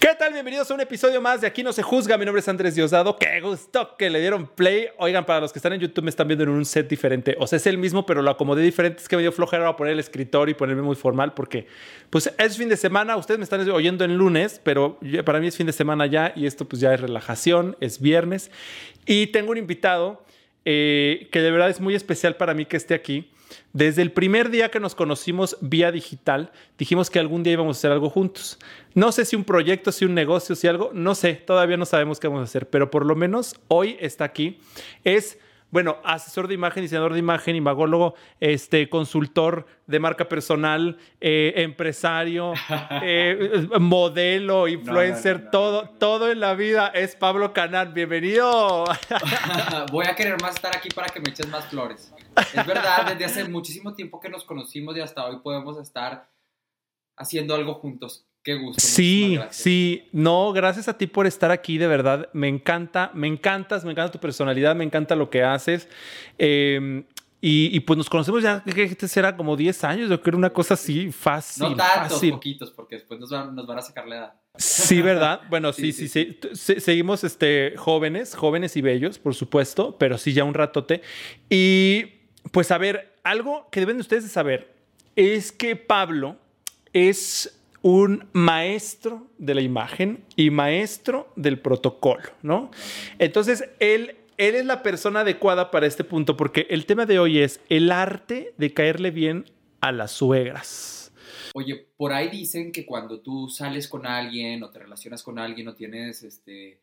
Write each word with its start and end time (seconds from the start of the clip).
¿Qué 0.00 0.14
tal? 0.18 0.32
Bienvenidos 0.32 0.70
a 0.70 0.72
un 0.72 0.80
episodio 0.80 1.20
más 1.20 1.42
de 1.42 1.46
Aquí 1.46 1.62
no 1.62 1.74
se 1.74 1.82
juzga. 1.82 2.16
Mi 2.16 2.24
nombre 2.24 2.40
es 2.40 2.48
Andrés 2.48 2.74
Diosdado. 2.74 3.18
Qué 3.18 3.38
gusto 3.42 3.96
que 3.98 4.08
le 4.08 4.18
dieron 4.18 4.46
play. 4.46 4.86
Oigan, 4.96 5.26
para 5.26 5.40
los 5.40 5.52
que 5.52 5.58
están 5.58 5.74
en 5.74 5.80
YouTube 5.80 6.04
me 6.04 6.08
están 6.08 6.26
viendo 6.26 6.42
en 6.42 6.48
un 6.48 6.64
set 6.64 6.88
diferente. 6.88 7.36
O 7.38 7.46
sea, 7.46 7.58
es 7.58 7.66
el 7.66 7.76
mismo, 7.76 8.06
pero 8.06 8.22
lo 8.22 8.30
acomodé 8.30 8.62
diferente. 8.62 9.02
Es 9.02 9.08
que 9.10 9.16
me 9.16 9.20
dio 9.20 9.30
flojera 9.30 9.68
a 9.68 9.76
poner 9.76 9.92
el 9.92 10.00
escritor 10.00 10.48
y 10.48 10.54
ponerme 10.54 10.80
muy 10.80 10.96
formal 10.96 11.34
porque, 11.34 11.66
pues, 12.08 12.32
es 12.38 12.56
fin 12.56 12.70
de 12.70 12.78
semana. 12.78 13.14
Ustedes 13.18 13.36
me 13.36 13.44
están 13.44 13.68
oyendo 13.68 14.02
en 14.06 14.16
lunes, 14.16 14.58
pero 14.64 14.98
para 15.26 15.38
mí 15.38 15.48
es 15.48 15.56
fin 15.58 15.66
de 15.66 15.74
semana 15.74 16.06
ya 16.06 16.32
y 16.34 16.46
esto 16.46 16.64
pues 16.64 16.80
ya 16.80 16.94
es 16.94 17.00
relajación, 17.02 17.76
es 17.80 18.00
viernes. 18.00 18.50
Y 19.04 19.26
tengo 19.26 19.50
un 19.50 19.58
invitado 19.58 20.24
eh, 20.64 21.28
que 21.32 21.40
de 21.40 21.50
verdad 21.50 21.70
es 21.70 21.80
muy 21.80 21.94
especial 21.94 22.36
para 22.36 22.54
mí 22.54 22.66
que 22.66 22.76
esté 22.76 22.94
aquí. 22.94 23.30
Desde 23.72 24.02
el 24.02 24.12
primer 24.12 24.50
día 24.50 24.70
que 24.70 24.80
nos 24.80 24.94
conocimos 24.94 25.56
vía 25.60 25.90
digital, 25.92 26.52
dijimos 26.78 27.10
que 27.10 27.18
algún 27.18 27.42
día 27.42 27.54
íbamos 27.54 27.76
a 27.76 27.78
hacer 27.78 27.92
algo 27.92 28.10
juntos. 28.10 28.58
No 28.94 29.12
sé 29.12 29.24
si 29.24 29.36
un 29.36 29.44
proyecto, 29.44 29.92
si 29.92 30.04
un 30.04 30.14
negocio, 30.14 30.54
si 30.54 30.66
algo, 30.68 30.90
no 30.92 31.14
sé, 31.14 31.34
todavía 31.34 31.76
no 31.76 31.86
sabemos 31.86 32.20
qué 32.20 32.28
vamos 32.28 32.42
a 32.42 32.44
hacer, 32.44 32.68
pero 32.68 32.90
por 32.90 33.04
lo 33.04 33.16
menos 33.16 33.56
hoy 33.68 33.96
está 34.00 34.24
aquí. 34.24 34.58
Es 35.04 35.38
bueno, 35.70 35.98
asesor 36.04 36.48
de 36.48 36.54
imagen, 36.54 36.82
diseñador 36.82 37.12
de 37.12 37.18
imagen, 37.18 37.54
imagólogo, 37.56 38.14
este, 38.40 38.88
consultor 38.88 39.66
de 39.86 40.00
marca 40.00 40.28
personal, 40.28 40.98
eh, 41.20 41.52
empresario, 41.56 42.54
eh, 43.02 43.68
modelo, 43.78 44.66
influencer, 44.68 45.50
todo, 45.50 45.88
todo 45.98 46.30
en 46.30 46.40
la 46.40 46.54
vida 46.54 46.88
es 46.88 47.14
Pablo 47.14 47.52
Canal. 47.52 47.92
Bienvenido. 47.92 48.84
Voy 49.92 50.06
a 50.06 50.14
querer 50.14 50.40
más 50.42 50.56
estar 50.56 50.76
aquí 50.76 50.88
para 50.90 51.08
que 51.08 51.20
me 51.20 51.30
eches 51.30 51.48
más 51.48 51.66
flores. 51.66 52.12
Es 52.36 52.66
verdad, 52.66 53.06
desde 53.06 53.24
hace 53.24 53.48
muchísimo 53.48 53.94
tiempo 53.94 54.20
que 54.20 54.28
nos 54.28 54.44
conocimos 54.44 54.96
y 54.96 55.00
hasta 55.00 55.24
hoy 55.26 55.38
podemos 55.40 55.78
estar 55.78 56.28
haciendo 57.16 57.54
algo 57.54 57.74
juntos. 57.74 58.26
Qué 58.42 58.54
gusto. 58.54 58.80
Sí, 58.80 59.38
sí. 59.50 60.08
No, 60.12 60.52
gracias 60.52 60.88
a 60.88 60.96
ti 60.96 61.06
por 61.06 61.26
estar 61.26 61.50
aquí, 61.50 61.76
de 61.76 61.86
verdad. 61.86 62.28
Me 62.32 62.48
encanta, 62.48 63.10
me 63.14 63.26
encantas, 63.26 63.84
me 63.84 63.92
encanta 63.92 64.12
tu 64.12 64.18
personalidad, 64.18 64.74
me 64.74 64.84
encanta 64.84 65.14
lo 65.14 65.28
que 65.28 65.42
haces. 65.42 65.88
Em, 66.38 67.04
y, 67.42 67.80
pues 67.80 67.96
nos 67.96 68.10
conocemos 68.10 68.42
ya, 68.42 68.62
que 68.62 69.08
será 69.08 69.34
como 69.34 69.56
10 69.56 69.84
años, 69.84 70.10
yo 70.10 70.20
creo 70.20 70.36
una 70.36 70.50
cosa 70.50 70.74
así, 70.74 71.10
fácil. 71.10 71.70
No 71.70 71.76
tantos, 71.76 72.20
poquitos, 72.20 72.70
porque 72.70 72.96
después 72.96 73.18
nos 73.18 73.30
van, 73.30 73.54
nos 73.54 73.66
van, 73.66 73.78
a 73.78 73.82
sacar 73.82 74.06
la 74.06 74.16
edad. 74.16 74.34
Sí, 74.56 75.00
¿verdad? 75.00 75.40
Bueno, 75.48 75.72
sí, 75.74 75.92
sí, 75.92 76.08
sí. 76.08 76.38
seguimos 76.52 77.24
este, 77.24 77.74
jóvenes, 77.78 78.34
jóvenes 78.34 78.76
y 78.76 78.82
bellos, 78.82 79.18
por 79.18 79.34
supuesto, 79.34 79.96
pero 79.98 80.18
sí 80.18 80.34
ya 80.34 80.44
un 80.44 80.52
ratote. 80.52 81.00
Y 81.48 82.04
pues 82.52 82.70
a 82.70 82.78
ver, 82.78 83.14
algo 83.22 83.68
que 83.70 83.80
deben 83.80 83.98
ustedes 83.98 84.24
de 84.24 84.28
saber 84.28 84.74
es 85.16 85.50
que 85.50 85.76
Pablo 85.76 86.36
es 86.92 87.59
un 87.82 88.28
maestro 88.32 89.28
de 89.38 89.54
la 89.54 89.62
imagen 89.62 90.24
y 90.36 90.50
maestro 90.50 91.32
del 91.36 91.58
protocolo, 91.58 92.30
¿no? 92.42 92.70
Entonces, 93.18 93.64
él, 93.78 94.16
él 94.36 94.54
es 94.54 94.66
la 94.66 94.82
persona 94.82 95.20
adecuada 95.20 95.70
para 95.70 95.86
este 95.86 96.04
punto 96.04 96.36
porque 96.36 96.66
el 96.70 96.86
tema 96.86 97.06
de 97.06 97.18
hoy 97.18 97.38
es 97.38 97.60
el 97.68 97.90
arte 97.90 98.54
de 98.58 98.74
caerle 98.74 99.10
bien 99.10 99.46
a 99.80 99.92
las 99.92 100.12
suegras. 100.12 101.12
Oye, 101.54 101.88
por 101.96 102.12
ahí 102.12 102.28
dicen 102.28 102.70
que 102.70 102.86
cuando 102.86 103.20
tú 103.20 103.48
sales 103.48 103.88
con 103.88 104.06
alguien 104.06 104.62
o 104.62 104.70
te 104.70 104.78
relacionas 104.78 105.22
con 105.22 105.38
alguien 105.38 105.66
o 105.68 105.74
tienes, 105.74 106.22
este, 106.22 106.80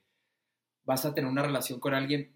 vas 0.83 1.05
a 1.05 1.13
tener 1.13 1.29
una 1.29 1.43
relación 1.43 1.79
con 1.79 1.93
alguien, 1.93 2.33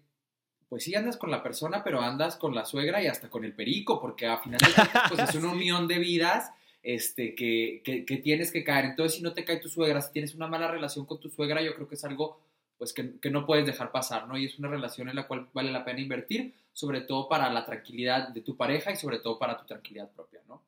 pues 0.68 0.84
sí 0.84 0.94
andas 0.94 1.18
con 1.18 1.30
la 1.30 1.42
persona, 1.42 1.84
pero 1.84 2.00
andas 2.00 2.36
con 2.36 2.54
la 2.54 2.64
suegra 2.64 3.02
y 3.02 3.06
hasta 3.06 3.28
con 3.28 3.44
el 3.44 3.54
perico, 3.54 4.00
porque 4.00 4.26
a 4.26 4.38
final 4.38 4.58
de 4.60 4.72
cuentas, 4.72 5.02
pues 5.08 5.28
es 5.28 5.34
una 5.34 5.52
unión 5.52 5.88
de 5.88 5.98
vidas 5.98 6.52
este, 6.82 7.34
que, 7.34 7.82
que, 7.84 8.16
tienes 8.18 8.50
que 8.50 8.64
caer. 8.64 8.86
Entonces, 8.86 9.16
si 9.16 9.22
no 9.22 9.32
te 9.32 9.44
cae 9.44 9.58
tu 9.58 9.68
suegra, 9.68 10.00
si 10.00 10.12
tienes 10.12 10.34
una 10.34 10.48
mala 10.48 10.68
relación 10.68 11.06
con 11.06 11.20
tu 11.20 11.28
suegra, 11.28 11.62
yo 11.62 11.74
creo 11.74 11.88
que 11.88 11.94
es 11.94 12.04
algo 12.04 12.40
pues 12.78 12.92
que, 12.92 13.20
que, 13.20 13.30
no 13.30 13.46
puedes 13.46 13.64
dejar 13.64 13.92
pasar, 13.92 14.26
¿no? 14.26 14.36
Y 14.36 14.46
es 14.46 14.58
una 14.58 14.68
relación 14.68 15.08
en 15.08 15.14
la 15.14 15.28
cual 15.28 15.48
vale 15.52 15.70
la 15.70 15.84
pena 15.84 16.00
invertir, 16.00 16.54
sobre 16.72 17.02
todo 17.02 17.28
para 17.28 17.48
la 17.52 17.64
tranquilidad 17.64 18.30
de 18.30 18.40
tu 18.40 18.56
pareja 18.56 18.90
y 18.90 18.96
sobre 18.96 19.20
todo 19.20 19.38
para 19.38 19.56
tu 19.56 19.64
tranquilidad 19.64 20.10
propia, 20.10 20.40
¿no? 20.48 20.62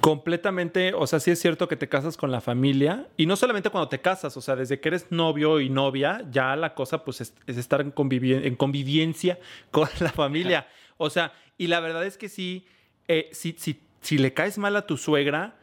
Completamente, 0.00 0.94
o 0.94 1.06
sea, 1.06 1.20
sí 1.20 1.30
es 1.30 1.40
cierto 1.40 1.68
que 1.68 1.76
te 1.76 1.88
casas 1.88 2.16
con 2.16 2.30
la 2.30 2.40
familia 2.40 3.08
y 3.16 3.26
no 3.26 3.36
solamente 3.36 3.70
cuando 3.70 3.88
te 3.88 4.00
casas, 4.00 4.36
o 4.36 4.40
sea, 4.40 4.54
desde 4.56 4.80
que 4.80 4.88
eres 4.88 5.10
novio 5.10 5.60
y 5.60 5.68
novia, 5.68 6.24
ya 6.30 6.54
la 6.56 6.74
cosa 6.74 7.04
pues 7.04 7.20
es, 7.20 7.34
estar 7.46 7.80
en, 7.80 7.92
en, 7.96 8.56
convivencia 8.56 9.38
con 9.70 9.88
la 10.00 10.10
familia. 10.10 10.68
O 10.96 11.10
sea, 11.10 11.32
y 11.58 11.66
la 11.66 11.80
verdad 11.80 12.06
es 12.06 12.16
que 12.16 12.28
sí, 12.28 12.66
eh, 13.08 13.28
sí, 13.32 13.54
sí 13.58 13.85
si 14.06 14.18
le 14.18 14.32
caes 14.32 14.56
mal 14.56 14.76
a 14.76 14.86
tu 14.86 14.96
suegra, 14.96 15.56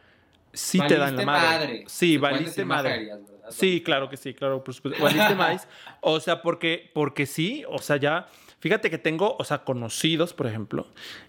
sí 0.52 0.78
te 0.86 0.98
dan 0.98 1.16
la 1.16 1.24
madre. 1.24 1.84
Sí, 1.86 2.18
valiste 2.18 2.62
madre. 2.66 3.10
Sí, 3.48 3.82
claro 3.82 4.10
que 4.10 4.18
sí, 4.18 4.34
claro, 4.34 4.62
por 4.62 4.74
supuesto. 4.74 5.02
Valiste 5.02 5.34
más. 5.36 5.66
O 6.02 6.20
sea, 6.20 6.42
porque, 6.42 6.90
porque 6.92 7.24
sí, 7.24 7.64
o 7.68 7.78
sea, 7.78 7.96
ya. 7.96 8.28
Fíjate 8.60 8.90
que 8.90 8.98
tengo, 8.98 9.34
o 9.38 9.44
sea, 9.44 9.64
conocidos, 9.64 10.34
por 10.34 10.46
ejemplo, 10.46 10.88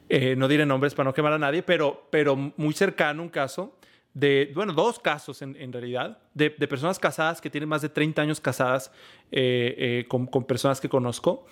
eh, 0.10 0.36
no 0.38 0.50
diré 0.50 0.66
nombres 0.66 0.94
para 0.94 1.06
no 1.06 1.14
quemar 1.14 1.32
a 1.32 1.40
nadie, 1.40 1.64
pero, 1.64 2.08
pero 2.10 2.36
muy 2.36 2.74
cercano 2.74 3.24
un 3.24 3.30
caso 3.30 3.78
de, 4.14 4.52
bueno, 4.54 4.74
dos 4.74 5.00
casos 5.00 5.42
en, 5.42 5.72
realidad, 5.72 6.20
de, 6.34 6.50
personas 6.52 7.00
casadas 7.00 7.40
que 7.40 7.50
tienen 7.50 7.70
más 7.70 7.82
de 7.82 7.90
30 7.90 8.22
años 8.22 8.42
casadas 8.42 8.92
eh, 9.32 9.76
eh, 9.78 10.06
con, 10.08 10.28
con, 10.28 10.46
personas 10.46 10.80
que 10.80 10.88
conozco 10.88 11.46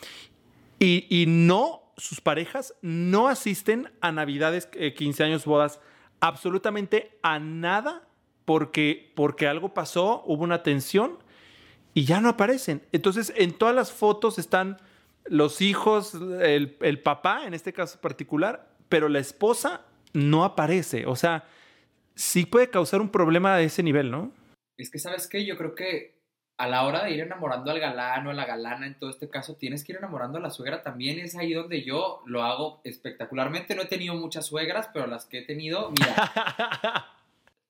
y, 0.79 1.05
y 1.09 1.25
no 1.25 1.82
sus 1.97 2.21
parejas 2.21 2.75
no 2.81 3.27
asisten 3.27 3.91
a 4.01 4.11
Navidades, 4.11 4.67
15 4.67 5.23
eh, 5.23 5.25
años, 5.25 5.45
bodas, 5.45 5.79
absolutamente 6.19 7.17
a 7.21 7.39
nada 7.39 8.07
porque, 8.45 9.11
porque 9.15 9.47
algo 9.47 9.73
pasó, 9.73 10.23
hubo 10.25 10.43
una 10.43 10.63
tensión 10.63 11.19
y 11.93 12.05
ya 12.05 12.21
no 12.21 12.29
aparecen. 12.29 12.81
Entonces, 12.91 13.33
en 13.35 13.53
todas 13.53 13.75
las 13.75 13.91
fotos 13.91 14.39
están 14.39 14.77
los 15.25 15.61
hijos, 15.61 16.13
el, 16.41 16.99
papá, 17.01 17.45
en 17.45 17.53
este 17.53 17.73
caso 17.73 17.99
particular, 18.01 18.67
pero 18.89 19.09
la 19.09 19.19
esposa 19.19 19.85
no 20.13 20.43
aparece. 20.43 21.05
O 21.05 21.15
sea, 21.15 21.45
sí 22.15 22.45
puede 22.45 22.69
causar 22.69 23.01
un 23.01 23.09
problema 23.09 23.57
de 23.57 23.65
ese 23.65 23.83
nivel, 23.83 24.11
¿no? 24.11 24.31
Es 24.77 24.89
que, 24.89 24.99
¿sabes 24.99 25.27
qué? 25.27 25.45
Yo 25.45 25.55
creo 25.55 25.75
que 25.75 26.12
a 26.63 26.67
la 26.67 26.83
hora 26.83 27.03
de 27.03 27.11
ir 27.11 27.19
enamorando 27.19 27.71
al 27.71 27.79
galán 27.79 28.25
o 28.25 28.29
a 28.29 28.33
la 28.33 28.45
galana, 28.45 28.87
en 28.87 28.97
todo 28.97 29.09
este 29.09 29.29
caso, 29.29 29.55
tienes 29.55 29.83
que 29.83 29.91
ir 29.91 29.97
enamorando 29.97 30.37
a 30.37 30.41
la 30.41 30.49
suegra 30.49 30.81
también. 30.81 31.19
Es 31.19 31.35
ahí 31.35 31.53
donde 31.53 31.83
yo 31.83 32.21
lo 32.25 32.43
hago 32.43 32.79
espectacularmente. 32.85 33.75
No 33.75 33.81
he 33.81 33.87
tenido 33.87 34.15
muchas 34.15 34.45
suegras, 34.45 34.89
pero 34.93 35.05
las 35.07 35.25
que 35.25 35.39
he 35.39 35.41
tenido, 35.41 35.91
mira. 35.91 37.09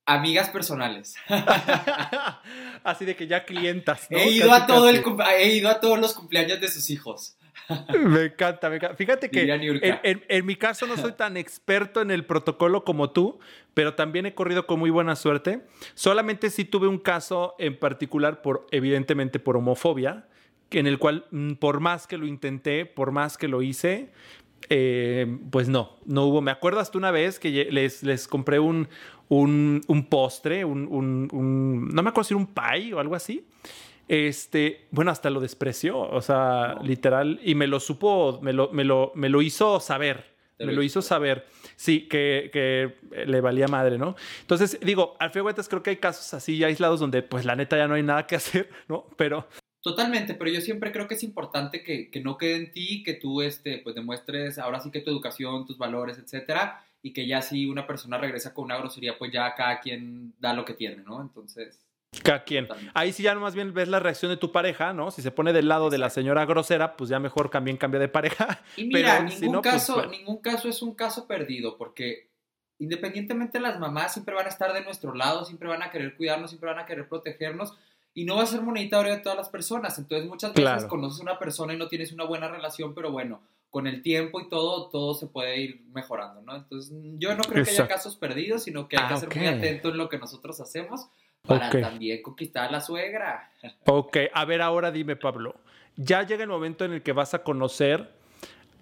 amigas 0.06 0.50
personales. 0.50 1.16
Así 2.84 3.06
de 3.06 3.16
que 3.16 3.26
ya 3.26 3.46
clientas. 3.46 4.08
He, 4.10 4.30
ido 4.30 4.54
a 4.54 4.68
todo 4.68 4.90
el, 4.90 5.04
he 5.38 5.56
ido 5.56 5.70
a 5.70 5.80
todos 5.80 6.00
los 6.00 6.14
cumpleaños 6.14 6.62
de 6.62 6.68
sus 6.68 6.90
hijos. 6.90 7.36
Me 8.00 8.26
encanta, 8.26 8.70
me 8.70 8.78
encanta. 8.78 8.96
Fíjate 8.96 9.30
que 9.30 10.02
en, 10.04 10.46
mi 10.46 10.56
caso 10.56 10.86
no 10.86 10.98
soy 10.98 11.14
tan 11.14 11.38
experto 11.38 12.02
en 12.02 12.12
el 12.12 12.26
protocolo 12.26 12.84
como 12.84 13.12
tú, 13.12 13.40
pero 13.74 13.96
también 13.96 14.26
he 14.26 14.34
corrido 14.34 14.66
con 14.68 14.80
muy 14.80 14.90
buena 14.90 15.16
suerte. 15.16 15.62
Solamente 15.94 16.50
sí 16.50 16.66
tuve 16.66 16.88
un 16.88 16.98
caso 16.98 17.56
en 17.60 17.78
particular, 17.78 18.42
por, 18.42 18.68
evidentemente 18.72 19.40
por 19.40 19.58
homofobia, 19.58 20.28
en 20.72 20.88
el 20.88 21.00
cual 21.00 21.26
mm, 21.32 21.54
por 21.54 21.80
más 21.80 22.08
que 22.08 22.18
lo 22.18 22.26
intenté, 22.26 22.86
por 22.86 23.12
más 23.12 23.38
que 23.38 23.48
lo 23.48 23.62
hice, 23.62 24.12
eh, 24.70 25.38
pues 25.52 25.70
no, 25.70 25.98
no 26.06 26.26
hubo. 26.26 26.42
Me 26.42 26.52
acuerdo 26.52 26.80
hasta 26.80 26.98
una 26.98 27.12
vez 27.12 27.40
que 27.40 27.68
les, 27.72 28.04
les 28.04 28.28
compré 28.28 28.60
un, 28.60 28.88
un, 29.30 30.08
postre, 30.10 30.66
un, 30.66 30.88
un, 30.90 31.90
no 31.90 32.04
me 32.04 32.10
acuerdo 32.10 32.28
si 32.28 32.34
era 32.34 32.42
un 32.42 32.54
pie 32.54 32.94
o 32.94 33.00
algo 33.00 33.16
así. 33.16 33.46
Este, 34.08 34.88
bueno, 34.92 35.12
hasta 35.12 35.30
lo 35.30 35.40
despreció, 35.40 36.00
o 36.00 36.22
sea, 36.22 36.76
literal, 36.84 37.40
y 37.44 37.56
me 37.56 37.68
lo 37.68 37.80
supo, 37.80 38.40
me 38.42 38.52
lo, 38.52 38.70
me 38.72 38.84
lo, 38.84 39.14
me 39.16 39.30
lo 39.30 39.42
hizo 39.42 39.80
saber, 39.80 40.26
me 40.60 40.74
lo 40.74 40.84
hizo 40.84 41.02
saber, 41.02 41.46
sí, 41.78 42.08
que, 42.08 42.50
que, 42.52 43.26
le 43.26 43.42
valía 43.42 43.68
madre, 43.68 43.98
¿no? 43.98 44.16
Entonces, 44.42 44.78
digo, 44.82 45.16
al 45.20 45.32
fin 45.32 45.44
creo 45.70 45.84
que 45.84 45.92
hay 45.92 45.98
casos 45.98 46.34
así 46.34 46.64
aislados 46.64 47.00
donde, 47.00 47.22
pues, 47.24 47.46
la 47.46 47.56
neta 47.56 47.78
ya 47.78 47.88
no 47.88 47.96
hay 47.96 48.04
nada 48.04 48.28
que 48.28 48.36
hacer, 48.38 48.70
¿no? 48.88 49.08
Pero... 49.18 49.48
Totalmente, 49.82 50.34
pero 50.34 50.50
yo 50.50 50.62
siempre 50.62 50.94
creo 50.94 51.10
que 51.10 51.16
es 51.16 51.24
importante 51.24 51.84
que, 51.84 52.10
que 52.10 52.22
no 52.22 52.38
quede 52.38 52.56
en 52.56 52.72
ti, 52.72 53.04
que 53.04 53.14
tú, 53.14 53.42
este, 53.42 53.80
pues, 53.80 53.96
demuestres 53.96 54.58
ahora 54.58 54.80
sí 54.80 54.92
que 54.92 55.02
tu 55.02 55.12
educación, 55.12 55.66
tus 55.66 55.78
valores, 55.78 56.18
etcétera, 56.18 56.86
y 57.02 57.12
que 57.12 57.26
ya 57.26 57.42
si 57.42 57.66
una 57.66 57.86
persona 57.88 58.18
regresa 58.18 58.54
con 58.54 58.66
una 58.66 58.78
grosería, 58.78 59.18
pues 59.18 59.32
ya 59.32 59.54
cada 59.56 59.80
quien 59.80 60.34
da 60.40 60.54
lo 60.54 60.66
que 60.66 60.74
tiene, 60.74 61.04
¿no? 61.04 61.22
Entonces... 61.22 61.80
Cada 62.22 62.44
quien. 62.44 62.68
Ahí 62.94 63.12
sí 63.14 63.24
ya 63.24 63.34
más 63.36 63.56
bien 63.56 63.74
ves 63.74 63.88
la 63.88 64.00
reacción 64.00 64.30
de 64.30 64.38
tu 64.38 64.52
pareja, 64.52 64.94
¿no? 64.94 65.12
Si 65.12 65.22
se 65.22 65.32
pone 65.32 65.54
del 65.54 65.68
lado 65.68 65.90
de 65.90 65.98
la 65.98 66.10
señora 66.10 66.46
grosera, 66.46 66.96
pues 66.96 67.10
ya 67.10 67.20
mejor 67.20 67.50
también 67.50 67.78
cambia 67.78 68.00
de 68.00 68.08
pareja. 68.08 68.62
Y 68.78 68.86
mira, 68.94 69.22
ningún, 69.24 69.62
pues, 69.62 69.74
caso, 69.74 70.06
ningún 70.08 70.38
caso 70.38 70.70
es 70.70 70.82
un 70.82 70.94
caso 70.94 71.28
perdido, 71.28 71.78
porque 71.78 72.30
independientemente 72.80 73.60
las 73.60 73.80
mamás 73.80 74.14
siempre 74.14 74.36
van 74.36 74.46
a 74.46 74.50
estar 74.50 74.74
de 74.74 74.84
nuestro 74.84 75.14
lado, 75.14 75.46
siempre 75.46 75.68
van 75.70 75.82
a 75.82 75.90
querer 75.90 76.16
cuidarnos, 76.16 76.52
siempre 76.52 76.70
van 76.70 76.80
a 76.80 76.86
querer 76.86 77.08
protegernos, 77.08 77.74
y 78.14 78.26
no 78.26 78.36
va 78.36 78.44
a 78.44 78.48
ser 78.48 78.62
monetario 78.62 79.12
de 79.12 79.20
todas 79.20 79.38
las 79.38 79.50
personas. 79.50 79.98
Entonces 79.98 80.28
muchas 80.28 80.54
veces 80.54 80.86
conoces 80.86 81.20
a 81.20 81.24
una 81.24 81.40
persona 81.40 81.74
y 81.74 81.78
no 81.78 81.88
tienes 81.88 82.12
una 82.12 82.26
buena 82.26 82.48
relación, 82.48 82.94
pero 82.94 83.12
bueno, 83.12 83.42
con 83.72 83.88
el 83.88 84.04
tiempo 84.04 84.40
y 84.40 84.50
todo, 84.50 84.90
todo 84.90 85.16
se 85.16 85.26
puede 85.26 85.60
ir 85.60 85.82
mejorando, 85.94 86.42
¿no? 86.42 86.56
Entonces 86.56 86.96
yo 87.18 87.36
no 87.36 87.44
creo 87.44 87.66
que 87.66 87.72
haya 87.72 87.88
casos 87.88 88.16
perdidos, 88.16 88.64
sino 88.64 88.88
que 88.88 88.98
hay 88.98 89.08
que 89.08 89.14
ah, 89.16 89.18
ser 89.18 89.36
muy 89.36 89.48
atentos 89.48 89.92
en 89.92 89.98
lo 89.98 90.10
que 90.10 90.20
nosotros 90.20 90.60
hacemos 90.62 91.08
para 91.48 91.70
también 91.70 92.22
conquistar 92.22 92.70
a 92.70 92.72
la 92.72 92.82
suegra. 92.82 93.52
Ok, 93.86 94.18
a 94.34 94.46
ver, 94.46 94.62
ahora 94.62 94.92
dime, 94.92 95.16
Pablo, 95.16 95.56
ya 95.96 96.24
llega 96.24 96.44
el 96.44 96.50
momento 96.50 96.86
en 96.86 96.94
el 96.94 97.02
que 97.02 97.12
vas 97.12 97.34
a 97.34 97.44
conocer 97.44 98.10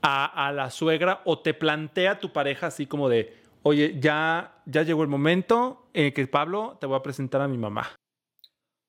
a, 0.02 0.48
a 0.48 0.52
la 0.52 0.70
suegra 0.70 1.22
o 1.26 1.40
te 1.40 1.54
plantea 1.54 2.20
tu 2.20 2.32
pareja 2.34 2.68
así 2.68 2.88
como 2.88 3.10
de, 3.10 3.38
oye, 3.64 4.00
ya, 4.00 4.56
ya 4.66 4.84
llegó 4.84 5.04
el 5.04 5.10
momento 5.10 5.88
en 5.94 6.14
que 6.14 6.26
Pablo 6.28 6.78
te 6.80 6.88
voy 6.88 6.98
a 6.98 7.04
presentar 7.04 7.42
a 7.42 7.48
mi 7.48 7.58
mamá. 7.58 7.92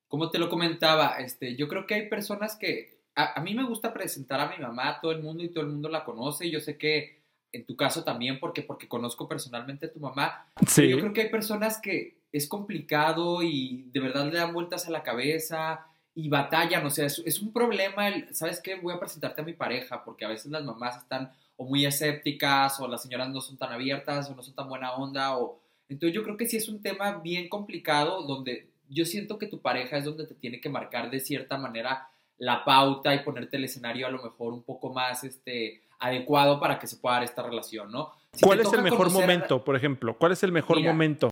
Como 0.09 0.31
te 0.31 0.39
lo 0.39 0.49
comentaba, 0.49 1.17
este, 1.19 1.57
yo 1.57 1.69
creo 1.69 1.87
que 1.87 1.95
hay 1.95 2.09
personas 2.09 2.57
que 2.57 3.03
a, 3.15 3.41
mí 3.41 3.55
me 3.55 3.65
gusta 3.65 3.93
presentar 3.93 4.41
a 4.41 4.49
mi 4.49 4.59
mamá 4.63 4.89
a 4.89 5.01
todo 5.01 5.13
el 5.13 5.23
mundo 5.23 5.43
y 5.43 5.49
todo 5.49 5.65
el 5.65 5.71
mundo 5.71 5.89
la 5.89 6.05
conoce. 6.05 6.51
Yo 6.51 6.61
sé 6.61 6.79
que 6.79 7.23
en 7.53 7.67
tu 7.67 7.77
caso 7.77 8.05
también, 8.05 8.41
porque, 8.41 8.63
porque 8.63 8.89
conozco 8.89 9.29
personalmente 9.29 9.87
a 9.87 9.93
tu 9.93 10.01
mamá. 10.01 10.47
Sí. 10.67 10.89
yo 10.89 10.99
creo 10.99 11.13
que 11.13 11.23
hay 11.23 11.31
personas 11.31 11.81
que 11.81 12.22
es 12.33 12.49
complicado 12.49 13.43
y 13.43 13.89
de 13.93 14.01
verdad 14.01 14.27
le 14.27 14.39
dan 14.39 14.55
vueltas 14.55 14.87
a 14.87 14.91
la 14.91 15.03
cabeza 15.03 15.87
y 16.15 16.29
batallan. 16.29 16.85
O 16.87 16.91
sea, 16.91 17.07
es, 17.07 17.23
es 17.25 17.41
un 17.41 17.53
problema. 17.53 18.09
El, 18.09 18.35
¿Sabes 18.35 18.61
qué? 18.61 18.75
Voy 18.77 18.95
a 18.95 18.99
presentarte 18.99 19.43
a 19.43 19.45
mi 19.45 19.53
pareja 19.53 20.05
porque 20.05 20.25
a 20.25 20.29
veces 20.29 20.51
las 20.51 20.65
mamás 20.65 20.97
están 20.99 21.33
o 21.57 21.65
muy 21.65 21.85
escépticas 21.85 22.81
o 22.81 22.89
las 22.89 23.03
señoras 23.03 23.29
no 23.29 23.41
son 23.41 23.57
tan 23.57 23.73
abiertas 23.73 24.31
o 24.31 24.35
no 24.35 24.43
son 24.43 24.55
tan 24.55 24.69
buena 24.69 24.95
onda 24.95 25.37
o 25.37 25.61
entonces 25.89 26.15
yo 26.15 26.23
creo 26.23 26.37
que 26.37 26.47
sí 26.47 26.57
es 26.57 26.69
un 26.69 26.81
tema 26.81 27.19
bien 27.19 27.49
complicado 27.49 28.23
donde 28.23 28.69
yo 28.89 29.05
siento 29.05 29.39
que 29.39 29.47
tu 29.47 29.61
pareja 29.61 29.99
es 29.99 30.05
donde 30.05 30.27
te 30.27 30.35
tiene 30.35 30.61
que 30.61 30.71
marcar 30.71 31.11
de 31.11 31.21
cierta 31.21 31.59
manera 31.59 32.09
la 32.39 32.65
pauta 32.65 33.15
y 33.15 33.21
ponerte 33.21 33.57
el 33.57 33.65
escenario 33.65 34.07
a 34.07 34.11
lo 34.11 34.23
mejor 34.23 34.53
un 34.53 34.63
poco 34.63 34.93
más 34.93 35.25
este 35.25 35.83
adecuado 35.99 36.59
para 36.59 36.79
que 36.79 36.87
se 36.87 36.97
pueda 36.97 37.17
dar 37.17 37.25
esta 37.25 37.43
relación, 37.43 37.93
¿no? 37.93 38.11
¿Cuál 38.41 38.61
es 38.61 38.73
el 38.73 38.83
mejor 38.83 39.11
momento, 39.11 39.63
por 39.63 39.77
ejemplo? 39.77 40.17
¿Cuál 40.19 40.33
es 40.33 40.43
el 40.43 40.51
mejor 40.51 40.83
momento? 40.83 41.31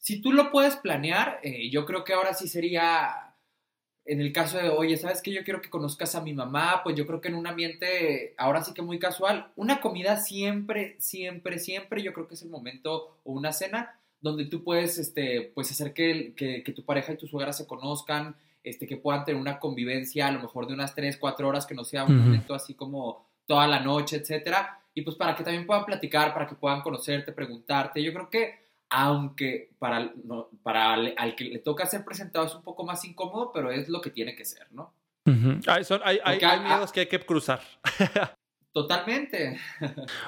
Si 0.00 0.20
tú 0.20 0.32
lo 0.32 0.50
puedes 0.50 0.76
planear, 0.76 1.40
eh, 1.42 1.70
yo 1.70 1.86
creo 1.86 2.04
que 2.04 2.14
ahora 2.14 2.34
sí 2.34 2.48
sería 2.48 3.30
en 4.10 4.20
el 4.20 4.32
caso 4.32 4.58
de, 4.58 4.70
oye, 4.70 4.96
¿sabes 4.96 5.22
qué? 5.22 5.30
Yo 5.30 5.44
quiero 5.44 5.60
que 5.60 5.70
conozcas 5.70 6.14
a 6.14 6.20
mi 6.20 6.32
mamá, 6.32 6.80
pues 6.82 6.96
yo 6.96 7.06
creo 7.06 7.20
que 7.20 7.28
en 7.28 7.34
un 7.34 7.46
ambiente, 7.46 8.34
ahora 8.38 8.64
sí 8.64 8.72
que 8.74 8.82
muy 8.82 8.98
casual, 8.98 9.52
una 9.56 9.80
comida 9.80 10.16
siempre, 10.16 10.96
siempre, 10.98 11.58
siempre, 11.58 12.02
yo 12.02 12.12
creo 12.12 12.26
que 12.26 12.34
es 12.34 12.42
el 12.42 12.48
momento, 12.48 13.18
o 13.22 13.32
una 13.32 13.52
cena, 13.52 14.00
donde 14.20 14.46
tú 14.46 14.64
puedes, 14.64 14.98
este, 14.98 15.52
pues 15.54 15.70
hacer 15.70 15.92
que, 15.92 16.34
que, 16.34 16.72
tu 16.72 16.84
pareja 16.84 17.12
y 17.12 17.18
tu 17.18 17.26
suegra 17.26 17.52
se 17.52 17.66
conozcan, 17.66 18.34
este, 18.64 18.86
que 18.86 18.96
puedan 18.96 19.24
tener 19.24 19.40
una 19.40 19.58
convivencia 19.58 20.26
a 20.26 20.32
lo 20.32 20.40
mejor 20.40 20.66
de 20.66 20.74
unas 20.74 20.94
3, 20.94 21.16
4 21.16 21.46
horas, 21.46 21.66
que 21.66 21.74
no 21.74 21.84
sea 21.84 22.04
un 22.04 22.18
momento 22.18 22.54
así 22.54 22.74
como 22.74 23.26
toda 23.46 23.66
la 23.66 23.80
noche, 23.80 24.16
etcétera, 24.16 24.80
y 24.94 25.02
pues 25.02 25.14
para 25.16 25.36
que 25.36 25.44
también 25.44 25.66
puedan 25.66 25.84
platicar, 25.84 26.32
para 26.32 26.46
que 26.46 26.56
puedan 26.56 26.80
conocerte, 26.80 27.32
preguntarte, 27.32 28.02
yo 28.02 28.12
creo 28.12 28.28
que 28.28 28.59
aunque 28.90 29.70
para, 29.78 30.12
para 30.62 30.94
al, 30.94 31.34
que 31.36 31.44
le 31.44 31.58
toca 31.60 31.86
ser 31.86 32.04
presentado 32.04 32.46
es 32.46 32.54
un 32.54 32.62
poco 32.62 32.84
más 32.84 33.04
incómodo, 33.04 33.52
pero 33.52 33.70
es 33.70 33.88
lo 33.88 34.00
que 34.00 34.10
tiene 34.10 34.34
que 34.34 34.44
ser, 34.44 34.66
¿no? 34.72 34.92
hay, 35.66 36.18
hay, 36.24 36.60
miedos 36.60 36.90
que 36.90 37.00
hay 37.00 37.06
que 37.06 37.20
cruzar. 37.20 37.60
Totalmente. 38.72 39.58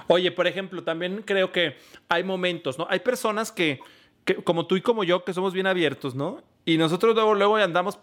Oye, 0.07 0.31
por 0.31 0.47
ejemplo, 0.47 0.83
también 0.83 1.23
creo 1.23 1.51
que 1.51 1.77
hay 2.09 2.23
momentos, 2.23 2.79
¿no? 2.79 2.87
Hay 2.89 3.01
personas 3.01 3.51
que, 3.53 3.81
que, 4.25 4.37
como 4.37 4.67
tú 4.67 4.77
y 4.77 4.81
como 4.81 5.05
yo, 5.05 5.25
que 5.25 5.33
somos 5.33 5.53
bien 5.53 5.67
abiertos, 5.67 6.15
¿no? 6.15 6.43
Y 6.65 6.79
nosotros 6.79 7.15
luego, 7.15 7.35
luego 7.35 7.57
andamos 7.57 7.99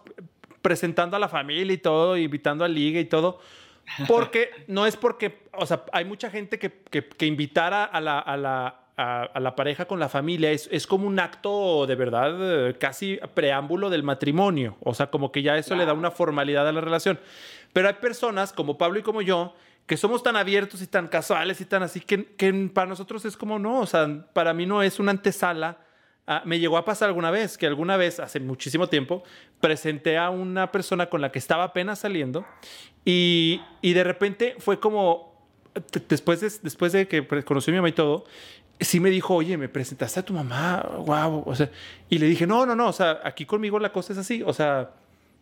presentando 0.62 1.16
a 1.16 1.20
la 1.20 1.28
familia 1.28 1.72
y 1.72 1.78
todo, 1.78 2.16
invitando 2.16 2.64
a 2.64 2.68
liga 2.68 3.00
y 3.00 3.06
todo. 3.06 3.40
Porque 4.06 4.50
no 4.66 4.86
es 4.86 4.96
porque, 4.96 5.42
o 5.52 5.66
sea, 5.66 5.84
hay 5.92 6.04
mucha 6.04 6.30
gente 6.30 6.58
que, 6.58 6.70
que, 6.90 7.06
que 7.06 7.26
invitara 7.26 7.84
a 7.84 8.00
la, 8.00 8.18
a 8.18 8.36
la, 8.36 8.79
a, 9.00 9.40
la 9.40 9.56
pareja 9.56 9.86
con 9.86 9.98
la 9.98 10.08
familia 10.08 10.50
es, 10.50 10.68
es, 10.70 10.86
como 10.86 11.06
un 11.06 11.18
acto 11.18 11.86
de 11.86 11.94
verdad 11.94 12.76
casi 12.78 13.18
preámbulo 13.34 13.88
del 13.88 14.02
matrimonio. 14.02 14.76
O 14.82 14.94
sea, 14.94 15.08
como 15.08 15.32
que 15.32 15.42
ya 15.42 15.56
eso 15.56 15.74
le 15.74 15.86
da 15.86 15.94
una 15.94 16.10
formalidad 16.10 16.68
a 16.68 16.72
la 16.72 16.80
relación. 16.80 17.18
Pero 17.72 17.88
hay 17.88 17.94
personas 17.94 18.52
como 18.52 18.76
Pablo 18.76 18.98
y 18.98 19.02
como 19.02 19.22
yo 19.22 19.54
que 19.86 19.96
somos 19.96 20.22
tan 20.22 20.36
abiertos 20.36 20.82
y 20.82 20.86
tan 20.86 21.08
casuales 21.08 21.60
y 21.60 21.64
tan 21.64 21.82
así 21.82 22.00
que, 22.00 22.24
que 22.36 22.52
para 22.72 22.86
nosotros 22.86 23.24
es 23.24 23.36
como 23.36 23.58
no, 23.58 23.80
o 23.80 23.86
sea, 23.86 24.24
para 24.32 24.54
mí 24.54 24.64
no 24.64 24.82
es 24.84 25.00
una 25.00 25.10
antesala. 25.10 25.78
me 26.44 26.60
llegó 26.60 26.76
a 26.76 26.84
pasar 26.84 27.08
alguna 27.08 27.32
vez 27.32 27.58
que 27.58 27.66
alguna 27.66 27.96
vez, 27.96 28.20
hace 28.20 28.38
muchísimo 28.38 28.88
tiempo, 28.88 29.24
presenté 29.60 30.16
a 30.16 30.30
una 30.30 30.70
persona 30.70 31.06
con 31.06 31.20
la 31.20 31.32
que 31.32 31.40
estaba 31.40 31.64
apenas 31.64 31.98
saliendo 31.98 32.44
y, 33.04 33.60
y 33.82 33.94
de 33.94 34.04
repente 34.04 34.54
fue 34.58 34.78
como, 34.78 35.44
después 36.08 36.40
de, 36.40 36.52
después 36.62 36.92
de 36.92 37.08
que 37.08 37.26
conocí 37.44 37.70
a 37.70 37.72
mi 37.72 37.78
mamá 37.78 37.88
y 37.88 37.92
todo, 37.92 38.24
sí 38.80 39.00
me 39.00 39.10
dijo, 39.10 39.34
oye, 39.34 39.56
me 39.56 39.68
presentaste 39.68 40.20
a 40.20 40.24
tu 40.24 40.32
mamá, 40.32 40.82
wow, 41.04 41.42
o 41.46 41.54
sea, 41.54 41.70
y 42.08 42.18
le 42.18 42.26
dije, 42.26 42.46
no, 42.46 42.64
no, 42.66 42.74
no, 42.74 42.88
o 42.88 42.92
sea, 42.92 43.20
aquí 43.24 43.44
conmigo 43.44 43.78
la 43.78 43.92
cosa 43.92 44.12
es 44.12 44.18
así, 44.18 44.42
o 44.42 44.52
sea, 44.52 44.90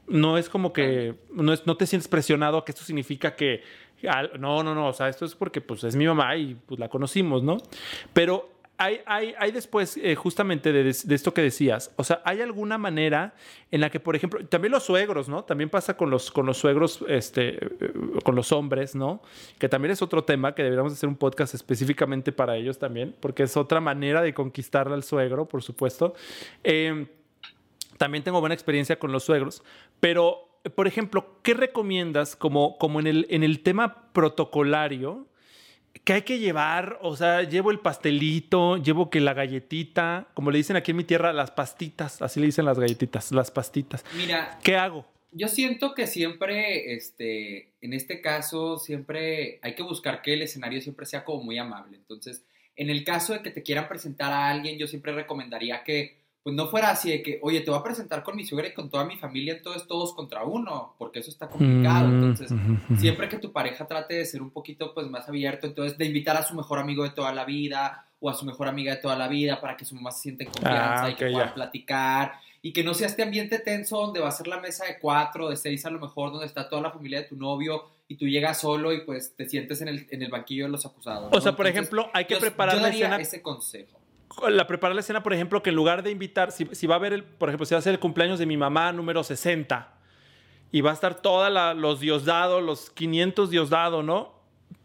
no 0.09 0.39
es 0.39 0.49
como 0.49 0.73
que, 0.73 1.15
no, 1.33 1.53
es, 1.53 1.67
no 1.67 1.77
te 1.77 1.87
sientes 1.87 2.09
presionado 2.09 2.59
a 2.59 2.65
que 2.65 2.73
esto 2.73 2.85
significa 2.85 3.37
que, 3.37 3.63
no, 4.39 4.63
no, 4.63 4.75
no, 4.75 4.89
o 4.89 4.93
sea, 4.93 5.09
esto 5.09 5.25
es 5.25 5.35
porque 5.35 5.61
pues 5.61 5.85
es 5.85 5.97
mi 5.97 6.07
mamá 6.07 6.37
y 6.37 6.55
pues 6.55 6.79
la 6.81 6.89
conocimos, 6.89 7.43
¿no? 7.43 7.59
Pero 8.13 8.51
hay, 8.79 9.01
hay, 9.07 9.35
hay 9.37 9.51
después, 9.51 9.97
eh, 9.97 10.15
justamente 10.15 10.73
de, 10.73 10.85
de, 10.85 11.15
esto 11.15 11.35
que 11.35 11.43
decías, 11.43 11.93
o 11.97 12.05
sea, 12.05 12.23
¿hay 12.25 12.41
alguna 12.41 12.79
manera 12.79 13.35
en 13.73 13.81
la 13.81 13.91
que, 13.91 13.99
por 13.99 14.15
ejemplo, 14.15 14.47
también 14.47 14.71
los 14.71 14.85
suegros, 14.85 15.29
¿no? 15.29 15.43
También 15.43 15.69
pasa 15.69 15.97
con 15.97 16.11
los, 16.11 16.31
con 16.31 16.47
los 16.47 16.59
suegros, 16.59 17.05
este, 17.09 17.57
eh, 17.65 17.93
con 18.25 18.37
los 18.37 18.53
hombres, 18.53 18.95
¿no? 18.95 19.21
Que 19.59 19.69
también 19.69 19.91
es 19.91 20.01
otro 20.01 20.23
tema 20.23 20.55
que 20.55 20.63
deberíamos 20.63 20.93
hacer 20.93 21.09
un 21.09 21.17
podcast 21.17 21.55
específicamente 21.55 22.31
para 22.31 22.57
ellos 22.57 22.79
también, 22.79 23.17
porque 23.19 23.43
es 23.43 23.57
otra 23.57 23.81
manera 23.81 24.23
de 24.23 24.33
conquistar 24.33 24.87
al 24.87 25.03
suegro, 25.03 25.49
por 25.49 25.61
supuesto. 25.65 26.15
Em, 26.63 27.09
también 27.97 28.23
tengo 28.23 28.39
buena 28.39 28.55
experiencia 28.55 28.97
con 28.97 29.11
los 29.11 29.25
suegros, 29.25 29.65
pero, 29.99 30.61
por 30.77 30.87
ejemplo, 30.87 31.41
¿qué 31.43 31.55
recomiendas 31.55 32.37
como, 32.37 32.79
como 32.79 33.01
en, 33.01 33.09
el, 33.09 33.27
en 33.29 33.43
el 33.43 33.61
tema 33.61 34.13
protocolario? 34.13 35.27
¿Qué 36.05 36.15
hay 36.15 36.23
que 36.23 36.39
llevar? 36.39 36.99
O 37.03 37.17
sea, 37.17 37.43
llevo 37.43 37.71
el 37.71 37.81
pastelito, 37.81 38.77
llevo 38.79 39.11
que 39.11 39.21
la 39.21 39.35
galletita, 39.35 40.29
como 40.35 40.51
le 40.51 40.59
dicen 40.59 40.77
aquí 40.77 40.93
en 40.93 40.97
mi 40.97 41.05
tierra, 41.05 41.33
las 41.33 41.51
pastitas, 41.51 42.23
así 42.23 42.41
le 42.41 42.47
dicen 42.47 42.65
las 42.65 42.79
galletitas, 42.79 43.31
las 43.33 43.51
pastitas. 43.51 44.05
Mira, 44.17 44.59
¿qué 44.63 44.77
hago? 44.77 45.05
Yo 45.33 45.49
siento 45.49 45.95
que 45.95 46.07
siempre, 46.07 46.95
este, 46.95 47.73
en 47.83 47.93
este 47.93 48.23
caso, 48.23 48.79
siempre 48.79 49.59
hay 49.63 49.75
que 49.75 49.83
buscar 49.83 50.23
que 50.23 50.35
el 50.35 50.43
escenario 50.43 50.81
siempre 50.81 51.05
sea 51.05 51.25
como 51.25 51.45
muy 51.45 51.59
amable. 51.59 51.97
Entonces, 51.97 52.43
en 52.77 52.91
el 52.91 53.05
caso 53.05 53.35
de 53.35 53.43
que 53.43 53.51
te 53.51 53.63
quieran 53.63 53.89
presentar 53.89 54.33
a 54.33 54.49
alguien, 54.49 54.79
yo 54.79 54.87
siempre 54.87 55.13
recomendaría 55.13 55.85
que 55.85 56.18
pues 56.49 56.57
no 56.57 56.67
fuera 56.69 56.93
así 56.93 57.11
de 57.11 57.23
que, 57.23 57.39
oye, 57.43 57.61
te 57.61 57.71
voy 57.71 57.79
a 57.79 57.83
presentar 57.83 58.23
con 58.23 58.35
mi 58.35 58.43
suegra 58.43 58.69
y 58.69 58.73
con 58.73 58.89
toda 58.89 59.05
mi 59.05 59.19
familia, 59.19 59.53
entonces 59.53 59.87
todos 59.87 60.15
contra 60.15 60.45
uno, 60.45 60.95
porque 60.97 61.19
eso 61.19 61.31
está 61.31 61.47
complicado. 61.47 62.09
Mm, 62.09 62.25
entonces, 62.25 62.59
siempre 62.99 63.29
que 63.29 63.37
tu 63.37 63.53
pareja 63.53 63.87
trate 63.87 64.15
de 64.15 64.25
ser 64.25 64.41
un 64.41 64.49
poquito 64.49 64.95
pues 64.95 65.07
más 65.09 65.29
abierto, 65.29 65.67
entonces 65.67 65.99
de 65.99 66.07
invitar 66.07 66.39
a 66.39 66.43
su 66.43 66.55
mejor 66.55 66.79
amigo 66.79 67.05
de 67.05 67.11
toda 67.11 67.35
la 67.35 67.45
vida 67.45 68.07
o 68.19 68.31
a 68.31 68.35
su 68.35 68.47
mejor 68.47 68.67
amiga 68.67 68.95
de 68.95 69.03
toda 69.03 69.15
la 69.15 69.29
vida 69.29 69.61
para 69.61 69.77
que 69.77 69.85
su 69.85 69.95
mamá 69.95 70.11
se 70.11 70.23
sienta 70.23 70.45
en 70.45 70.51
confianza 70.51 71.05
ah, 71.05 71.11
y 71.11 71.17
que 71.17 71.31
puedan 71.31 71.53
platicar 71.53 72.33
y 72.63 72.73
que 72.73 72.83
no 72.83 72.95
sea 72.95 73.09
este 73.09 73.23
ambiente 73.23 73.59
tenso 73.59 73.99
donde 73.99 74.21
va 74.21 74.29
a 74.29 74.33
ser 74.33 74.47
la 74.47 74.59
mesa 74.59 74.87
de 74.87 74.99
cuatro, 74.99 75.51
de 75.51 75.57
seis 75.57 75.85
a 75.85 75.91
lo 75.91 76.01
mejor, 76.01 76.33
donde 76.33 76.47
está 76.47 76.67
toda 76.71 76.81
la 76.81 76.91
familia 76.91 77.19
de 77.19 77.25
tu 77.27 77.37
novio 77.37 77.91
y 78.09 78.17
tú 78.17 78.27
llegas 78.27 78.59
solo 78.59 78.95
y 78.95 79.03
pues 79.03 79.35
te 79.37 79.47
sientes 79.47 79.83
en 79.83 79.89
el, 79.89 80.07
en 80.11 80.23
el 80.23 80.31
banquillo 80.31 80.65
de 80.65 80.71
los 80.71 80.87
acusados. 80.87 81.29
O 81.31 81.43
sea, 81.43 81.55
por 81.55 81.67
ejemplo, 81.67 82.09
hay 82.15 82.25
que 82.25 82.39
preparar 82.39 82.77
yo 82.77 82.81
daría 82.81 83.17
ese 83.17 83.43
consejo 83.43 83.98
la 84.49 84.67
preparar 84.67 84.95
la 84.95 85.01
escena, 85.01 85.23
por 85.23 85.33
ejemplo, 85.33 85.63
que 85.63 85.71
en 85.71 85.77
lugar 85.77 86.03
de 86.03 86.11
invitar, 86.11 86.53
si, 86.53 86.67
si, 86.73 86.87
va 86.87 86.95
a 86.95 86.99
haber, 86.99 87.13
el, 87.13 87.25
por 87.25 87.49
ejemplo, 87.49 87.67
si 87.67 87.75
va 87.75 87.79
a 87.79 87.83
ser 87.83 87.95
el 87.95 88.01
cumpleaños 88.01 88.39
de 88.39 88.47
mi 88.47 88.57
mamá 88.57 88.93
número 88.93 89.25
60 89.25 89.95
y 90.71 90.81
va 90.81 90.91
a 90.91 90.95
estar 90.95 91.21
todos 91.21 91.51
los 91.77 92.01
Diosdado, 92.01 92.61
los 92.61 92.91
500 92.91 93.51
Diosdado, 93.51 94.03
¿no? 94.03 94.35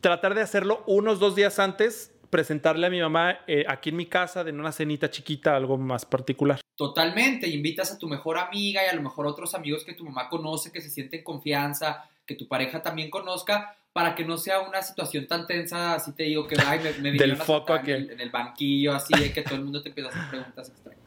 Tratar 0.01 0.33
de 0.35 0.41
hacerlo 0.41 0.83
unos 0.87 1.19
dos 1.19 1.35
días 1.35 1.59
antes, 1.59 2.13
presentarle 2.29 2.87
a 2.87 2.89
mi 2.89 2.99
mamá 2.99 3.39
eh, 3.47 3.65
aquí 3.67 3.89
en 3.89 3.97
mi 3.97 4.05
casa, 4.05 4.43
de 4.43 4.51
una 4.51 4.71
cenita 4.71 5.09
chiquita, 5.09 5.55
algo 5.55 5.77
más 5.77 6.05
particular. 6.05 6.59
Totalmente, 6.75 7.47
invitas 7.47 7.91
a 7.91 7.99
tu 7.99 8.07
mejor 8.07 8.37
amiga 8.37 8.81
y 8.83 8.89
a 8.89 8.95
lo 8.95 9.01
mejor 9.01 9.27
otros 9.27 9.53
amigos 9.53 9.83
que 9.83 9.93
tu 9.93 10.03
mamá 10.05 10.29
conoce, 10.29 10.71
que 10.71 10.81
se 10.81 10.89
sienten 10.89 11.23
confianza, 11.23 12.09
que 12.25 12.35
tu 12.35 12.47
pareja 12.47 12.81
también 12.81 13.09
conozca, 13.09 13.77
para 13.93 14.15
que 14.15 14.25
no 14.25 14.37
sea 14.37 14.61
una 14.61 14.81
situación 14.81 15.27
tan 15.27 15.45
tensa, 15.45 15.93
así 15.93 16.11
te 16.13 16.23
digo 16.23 16.47
que 16.47 16.55
ay, 16.65 16.79
me, 16.79 17.11
me 17.11 17.17
Del 17.17 17.37
foco 17.37 17.73
aquí. 17.73 17.91
En, 17.91 18.19
el, 18.19 18.31
banquillo, 18.31 18.93
así 18.93 19.13
de 19.17 19.31
que 19.31 19.43
todo 19.43 19.55
el 19.55 19.63
mundo 19.63 19.83
te 19.83 19.89
empieza 19.89 20.09
a 20.09 20.13
hacer 20.13 20.29
preguntas 20.31 20.69
extrañas. 20.69 20.99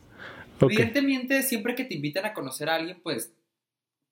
Evidentemente, 0.61 1.43
siempre 1.43 1.75
que 1.75 1.85
te 1.85 1.95
invitan 1.95 2.25
a 2.25 2.33
conocer 2.33 2.71
a 2.71 2.77
alguien, 2.77 3.01
pues 3.03 3.35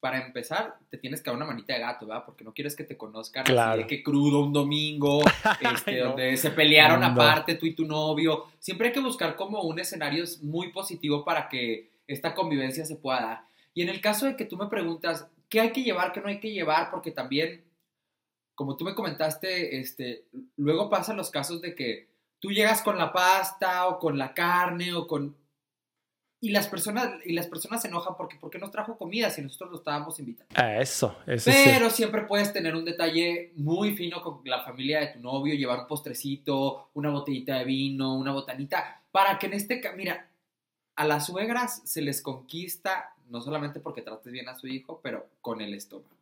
para 0.01 0.23
empezar, 0.23 0.77
te 0.91 0.99
tienes 0.99 1.23
que 1.23 1.31
dar 1.31 1.37
una 1.37 1.47
manita 1.47 1.73
de 1.73 1.81
gato, 1.81 2.07
¿verdad? 2.07 2.25
Porque 2.27 2.45
no 2.45 2.53
quieres 2.53 2.77
que 2.77 2.85
te 2.85 2.95
conozcan 2.95 3.51
así 3.51 3.79
de 3.79 3.87
que 3.87 4.03
crudo 4.03 4.41
un 4.41 4.53
domingo, 4.53 5.23
este, 5.75 6.01
donde 6.01 6.37
se 6.37 6.51
pelearon 6.51 7.03
aparte 7.03 7.55
tú 7.55 7.65
y 7.65 7.75
tu 7.75 7.87
novio. 7.87 8.49
Siempre 8.59 8.89
hay 8.89 8.93
que 8.93 9.01
buscar 9.01 9.35
como 9.35 9.63
un 9.63 9.79
escenario 9.79 10.25
muy 10.43 10.73
positivo 10.73 11.25
para 11.25 11.49
que 11.49 11.89
esta 12.07 12.35
convivencia 12.35 12.85
se 12.85 12.97
pueda 12.97 13.23
dar. 13.23 13.45
Y 13.73 13.81
en 13.81 13.89
el 13.89 14.03
caso 14.03 14.27
de 14.27 14.37
que 14.37 14.45
tú 14.45 14.59
me 14.59 14.67
preguntas, 14.67 15.27
¿qué 15.49 15.61
hay 15.61 15.73
que 15.73 15.83
llevar, 15.83 16.13
qué 16.13 16.21
no 16.21 16.29
hay 16.29 16.39
que 16.39 16.53
llevar? 16.53 16.91
Porque 16.91 17.11
también 17.11 17.65
como 18.55 18.77
tú 18.77 18.85
me 18.85 18.95
comentaste, 18.95 19.79
este, 19.79 20.27
luego 20.57 20.89
pasan 20.89 21.17
los 21.17 21.31
casos 21.31 21.61
de 21.61 21.75
que 21.75 22.09
tú 22.39 22.51
llegas 22.51 22.83
con 22.83 22.99
la 22.99 23.13
pasta 23.13 23.89
o 23.89 23.99
con 23.99 24.19
la 24.19 24.35
carne 24.35 24.95
o 24.95 25.07
con... 25.07 25.37
y 26.41 26.51
las 26.51 26.69
personas 26.69 27.11
y 27.25 27.33
las 27.33 27.47
personas 27.47 27.83
se 27.83 27.89
enojan 27.89 28.17
porque 28.17 28.37
¿por 28.37 28.51
qué 28.51 28.59
nos 28.59 28.71
trajo 28.71 28.97
comida 28.99 29.31
si 29.31 29.43
nosotros 29.43 29.71
lo 29.71 29.77
estábamos 29.79 30.19
invitando? 30.21 30.55
Ah, 30.55 30.79
eso, 30.79 31.17
eso 31.27 31.51
Pero 31.51 31.91
siempre 31.91 32.23
puedes 32.23 32.53
tener 32.53 32.75
un 32.75 32.85
detalle 32.85 33.53
muy 33.57 33.97
fino 33.97 34.23
con 34.23 34.41
la 34.45 34.63
familia 34.63 35.01
de 35.01 35.07
tu 35.09 35.21
novio, 35.21 35.55
llevar 35.55 35.81
un 35.81 35.87
postrecito, 35.87 36.91
una 36.95 37.11
botellita 37.11 37.59
de 37.59 37.65
vino, 37.65 38.15
una 38.15 38.33
botanita, 38.33 39.03
para 39.11 39.39
que 39.39 39.47
en 39.47 39.55
este 39.55 39.81
mira, 39.97 40.29
a 40.97 41.05
las 41.07 41.27
suegras 41.27 41.83
se 41.85 42.03
les 42.03 42.21
conquista 42.21 43.15
no 43.31 43.41
solamente 43.41 43.81
porque 43.81 44.03
trates 44.03 44.33
bien 44.33 44.49
a 44.49 44.55
su 44.55 44.67
hijo, 44.67 45.01
pero 45.03 45.27
con 45.41 45.61
el 45.61 45.75
estómago. 45.75 46.14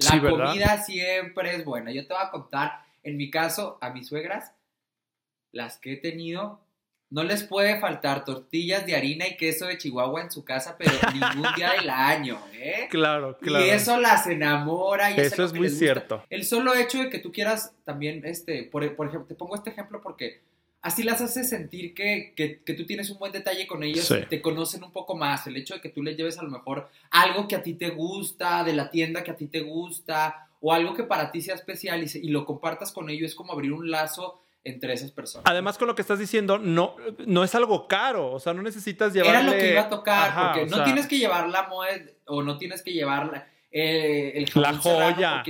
La 0.00 0.20
comida 0.20 0.82
siempre 0.82 1.54
es 1.54 1.64
buena. 1.64 1.92
Yo 1.92 2.06
te 2.06 2.14
voy 2.14 2.22
a 2.22 2.30
contar, 2.30 2.84
en 3.02 3.16
mi 3.16 3.30
caso, 3.30 3.78
a 3.80 3.90
mis 3.90 4.08
suegras, 4.08 4.52
las 5.52 5.78
que 5.78 5.94
he 5.94 5.96
tenido, 5.96 6.60
no 7.10 7.24
les 7.24 7.42
puede 7.42 7.80
faltar 7.80 8.24
tortillas 8.24 8.86
de 8.86 8.94
harina 8.94 9.26
y 9.26 9.36
queso 9.36 9.66
de 9.66 9.76
Chihuahua 9.76 10.22
en 10.22 10.30
su 10.30 10.44
casa, 10.44 10.76
pero 10.78 10.92
ningún 11.12 11.48
día 11.56 11.72
del 11.72 11.90
año, 11.90 12.38
¿eh? 12.52 12.86
Claro, 12.88 13.36
claro. 13.38 13.66
Y 13.66 13.70
eso 13.70 13.98
las 13.98 14.26
enamora. 14.28 15.10
Y 15.10 15.20
eso 15.20 15.44
es, 15.44 15.52
muy 15.52 15.68
cierto. 15.68 16.24
El 16.30 16.44
solo 16.44 16.74
hecho 16.74 16.98
de 16.98 17.10
que 17.10 17.18
tú 17.18 17.32
quieras 17.32 17.74
también, 17.84 18.22
este, 18.24 18.62
por, 18.62 18.84
ejemplo, 18.84 19.24
te 19.24 19.34
pongo 19.34 19.56
este 19.56 19.70
ejemplo 19.70 20.00
porque 20.00 20.40
así 20.82 21.02
las 21.02 21.20
hace 21.20 21.44
sentir 21.44 21.94
que, 21.94 22.62
tú 22.64 22.86
tienes 22.86 23.10
un 23.10 23.18
buen 23.18 23.32
detalle 23.32 23.66
con 23.66 23.82
ellos, 23.82 24.10
y 24.10 24.26
te 24.26 24.40
conocen 24.40 24.84
un 24.84 24.92
poco 24.92 25.16
más. 25.16 25.46
El 25.46 25.56
hecho 25.56 25.74
de 25.74 25.80
que 25.80 25.88
tú 25.88 26.02
les 26.02 26.16
lleves 26.16 26.38
a 26.38 26.42
lo 26.42 26.50
mejor 26.50 26.88
algo 27.10 27.48
que 27.48 27.56
a 27.56 27.62
ti 27.62 27.74
te 27.74 27.90
gusta, 27.90 28.64
de 28.64 28.72
la 28.72 28.90
tienda 28.90 29.22
que 29.22 29.30
a 29.30 29.36
ti 29.36 29.46
te 29.46 29.60
gusta, 29.60 30.48
o 30.60 30.72
algo 30.72 30.94
que 30.94 31.04
para 31.04 31.30
ti 31.30 31.40
sea 31.40 31.54
especial 31.54 32.02
y, 32.02 32.18
y 32.18 32.28
lo 32.28 32.44
compartas 32.44 32.92
con 32.92 33.10
ellos, 33.10 33.30
es 33.30 33.34
como 33.34 33.52
abrir 33.52 33.72
un 33.72 33.90
lazo 33.90 34.42
entre 34.64 34.92
esas 34.92 35.10
personas. 35.10 35.46
Además, 35.46 35.78
con 35.78 35.88
lo 35.88 35.94
que 35.94 36.02
estás 36.02 36.18
diciendo, 36.18 36.58
no, 36.58 36.96
no 37.26 37.44
es 37.44 37.54
algo 37.54 37.88
caro, 37.88 38.30
o 38.32 38.38
sea, 38.38 38.52
no 38.52 38.62
necesitas 38.62 39.12
llevarle... 39.12 39.38
Era 39.38 39.42
lo 39.42 39.52
que 39.52 39.70
iba 39.70 39.80
a 39.82 39.88
tocar, 39.88 40.54
porque 40.54 40.66
no 40.66 40.84
tienes 40.84 41.06
que 41.06 41.18
llevar 41.18 41.48
la 41.48 41.68
moed 41.68 42.10
o 42.26 42.42
no 42.42 42.58
tienes 42.58 42.82
que 42.82 42.92
llevar 42.92 43.48
eh, 43.70 44.32
el 44.34 44.50
La 44.60 44.74
joya. 44.74 45.42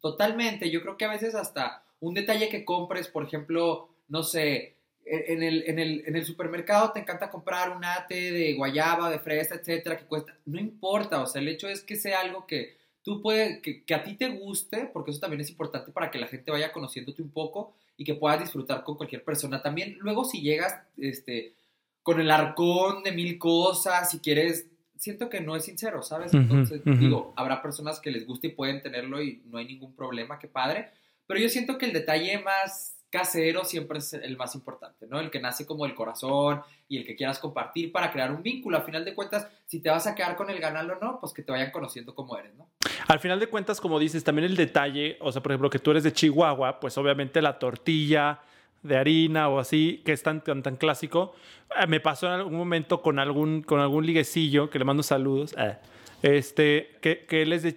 Totalmente, 0.00 0.70
yo 0.70 0.82
creo 0.82 0.96
que 0.96 1.04
a 1.04 1.10
veces 1.10 1.34
hasta 1.34 1.82
un 2.00 2.14
detalle 2.14 2.48
que 2.48 2.64
compres, 2.64 3.08
por 3.08 3.24
ejemplo, 3.24 3.88
no 4.08 4.22
sé, 4.22 4.76
en 5.04 5.42
el, 5.42 5.64
en, 5.68 5.78
el, 5.78 6.02
en 6.06 6.16
el, 6.16 6.24
supermercado 6.24 6.90
te 6.92 6.98
encanta 6.98 7.30
comprar 7.30 7.76
un 7.76 7.84
ate 7.84 8.32
de 8.32 8.54
guayaba, 8.54 9.08
de 9.08 9.20
fresa, 9.20 9.54
etcétera, 9.54 9.96
que 9.96 10.04
cuesta, 10.04 10.36
no 10.46 10.58
importa, 10.58 11.22
o 11.22 11.26
sea, 11.26 11.40
el 11.40 11.48
hecho 11.48 11.68
es 11.68 11.82
que 11.82 11.94
sea 11.94 12.20
algo 12.20 12.46
que 12.46 12.76
tú 13.02 13.22
puedes, 13.22 13.60
que, 13.60 13.84
que 13.84 13.94
a 13.94 14.02
ti 14.02 14.14
te 14.14 14.28
guste, 14.30 14.90
porque 14.92 15.12
eso 15.12 15.20
también 15.20 15.40
es 15.40 15.50
importante 15.50 15.92
para 15.92 16.10
que 16.10 16.18
la 16.18 16.26
gente 16.26 16.50
vaya 16.50 16.72
conociéndote 16.72 17.22
un 17.22 17.30
poco, 17.30 17.74
y 17.96 18.04
que 18.04 18.14
puedas 18.14 18.40
disfrutar 18.40 18.84
con 18.84 18.96
cualquier 18.96 19.24
persona. 19.24 19.62
También 19.62 19.96
luego 20.00 20.24
si 20.24 20.42
llegas 20.42 20.78
este, 20.98 21.54
con 22.02 22.20
el 22.20 22.30
arcón 22.30 23.02
de 23.02 23.12
mil 23.12 23.38
cosas, 23.38 24.10
si 24.10 24.18
quieres, 24.18 24.66
siento 24.96 25.28
que 25.28 25.40
no 25.40 25.56
es 25.56 25.64
sincero, 25.64 26.02
¿sabes? 26.02 26.34
Entonces, 26.34 26.82
digo, 26.84 27.32
habrá 27.36 27.62
personas 27.62 28.00
que 28.00 28.10
les 28.10 28.26
guste 28.26 28.48
y 28.48 28.52
pueden 28.52 28.82
tenerlo 28.82 29.22
y 29.22 29.42
no 29.46 29.58
hay 29.58 29.66
ningún 29.66 29.94
problema, 29.94 30.38
qué 30.38 30.48
padre. 30.48 30.90
Pero 31.26 31.40
yo 31.40 31.48
siento 31.48 31.78
que 31.78 31.86
el 31.86 31.92
detalle 31.92 32.38
más 32.38 32.95
casero 33.16 33.64
siempre 33.64 33.98
es 33.98 34.12
el 34.12 34.36
más 34.36 34.54
importante, 34.54 35.06
¿no? 35.06 35.18
El 35.18 35.30
que 35.30 35.40
nace 35.40 35.64
como 35.64 35.86
el 35.86 35.94
corazón 35.94 36.60
y 36.86 36.98
el 36.98 37.06
que 37.06 37.16
quieras 37.16 37.38
compartir 37.38 37.90
para 37.90 38.12
crear 38.12 38.30
un 38.30 38.42
vínculo. 38.42 38.76
A 38.76 38.82
final 38.82 39.06
de 39.06 39.14
cuentas, 39.14 39.48
si 39.64 39.80
te 39.80 39.88
vas 39.88 40.06
a 40.06 40.14
quedar 40.14 40.36
con 40.36 40.50
el 40.50 40.60
ganal 40.60 40.90
o 40.90 40.98
no, 41.00 41.18
pues 41.18 41.32
que 41.32 41.42
te 41.42 41.50
vayan 41.50 41.70
conociendo 41.70 42.14
como 42.14 42.36
eres, 42.36 42.54
¿no? 42.56 42.68
Al 43.08 43.18
final 43.18 43.40
de 43.40 43.46
cuentas, 43.46 43.80
como 43.80 43.98
dices, 43.98 44.22
también 44.22 44.44
el 44.44 44.54
detalle, 44.54 45.16
o 45.20 45.32
sea, 45.32 45.42
por 45.42 45.52
ejemplo, 45.52 45.70
que 45.70 45.78
tú 45.78 45.92
eres 45.92 46.04
de 46.04 46.12
Chihuahua, 46.12 46.78
pues 46.78 46.98
obviamente 46.98 47.40
la 47.40 47.58
tortilla 47.58 48.40
de 48.82 48.98
harina 48.98 49.48
o 49.48 49.58
así, 49.58 50.02
que 50.04 50.12
es 50.12 50.22
tan, 50.22 50.44
tan, 50.44 50.62
tan 50.62 50.76
clásico. 50.76 51.34
Eh, 51.80 51.86
me 51.86 52.00
pasó 52.00 52.26
en 52.26 52.34
algún 52.34 52.54
momento 52.54 53.00
con 53.00 53.18
algún, 53.18 53.62
con 53.62 53.80
algún 53.80 54.04
liguecillo, 54.04 54.68
que 54.68 54.78
le 54.78 54.84
mando 54.84 55.02
saludos, 55.02 55.54
eh, 55.56 55.78
este, 56.20 56.90
que, 57.00 57.24
que, 57.24 57.40
él 57.40 57.54
es 57.54 57.62
de, 57.62 57.72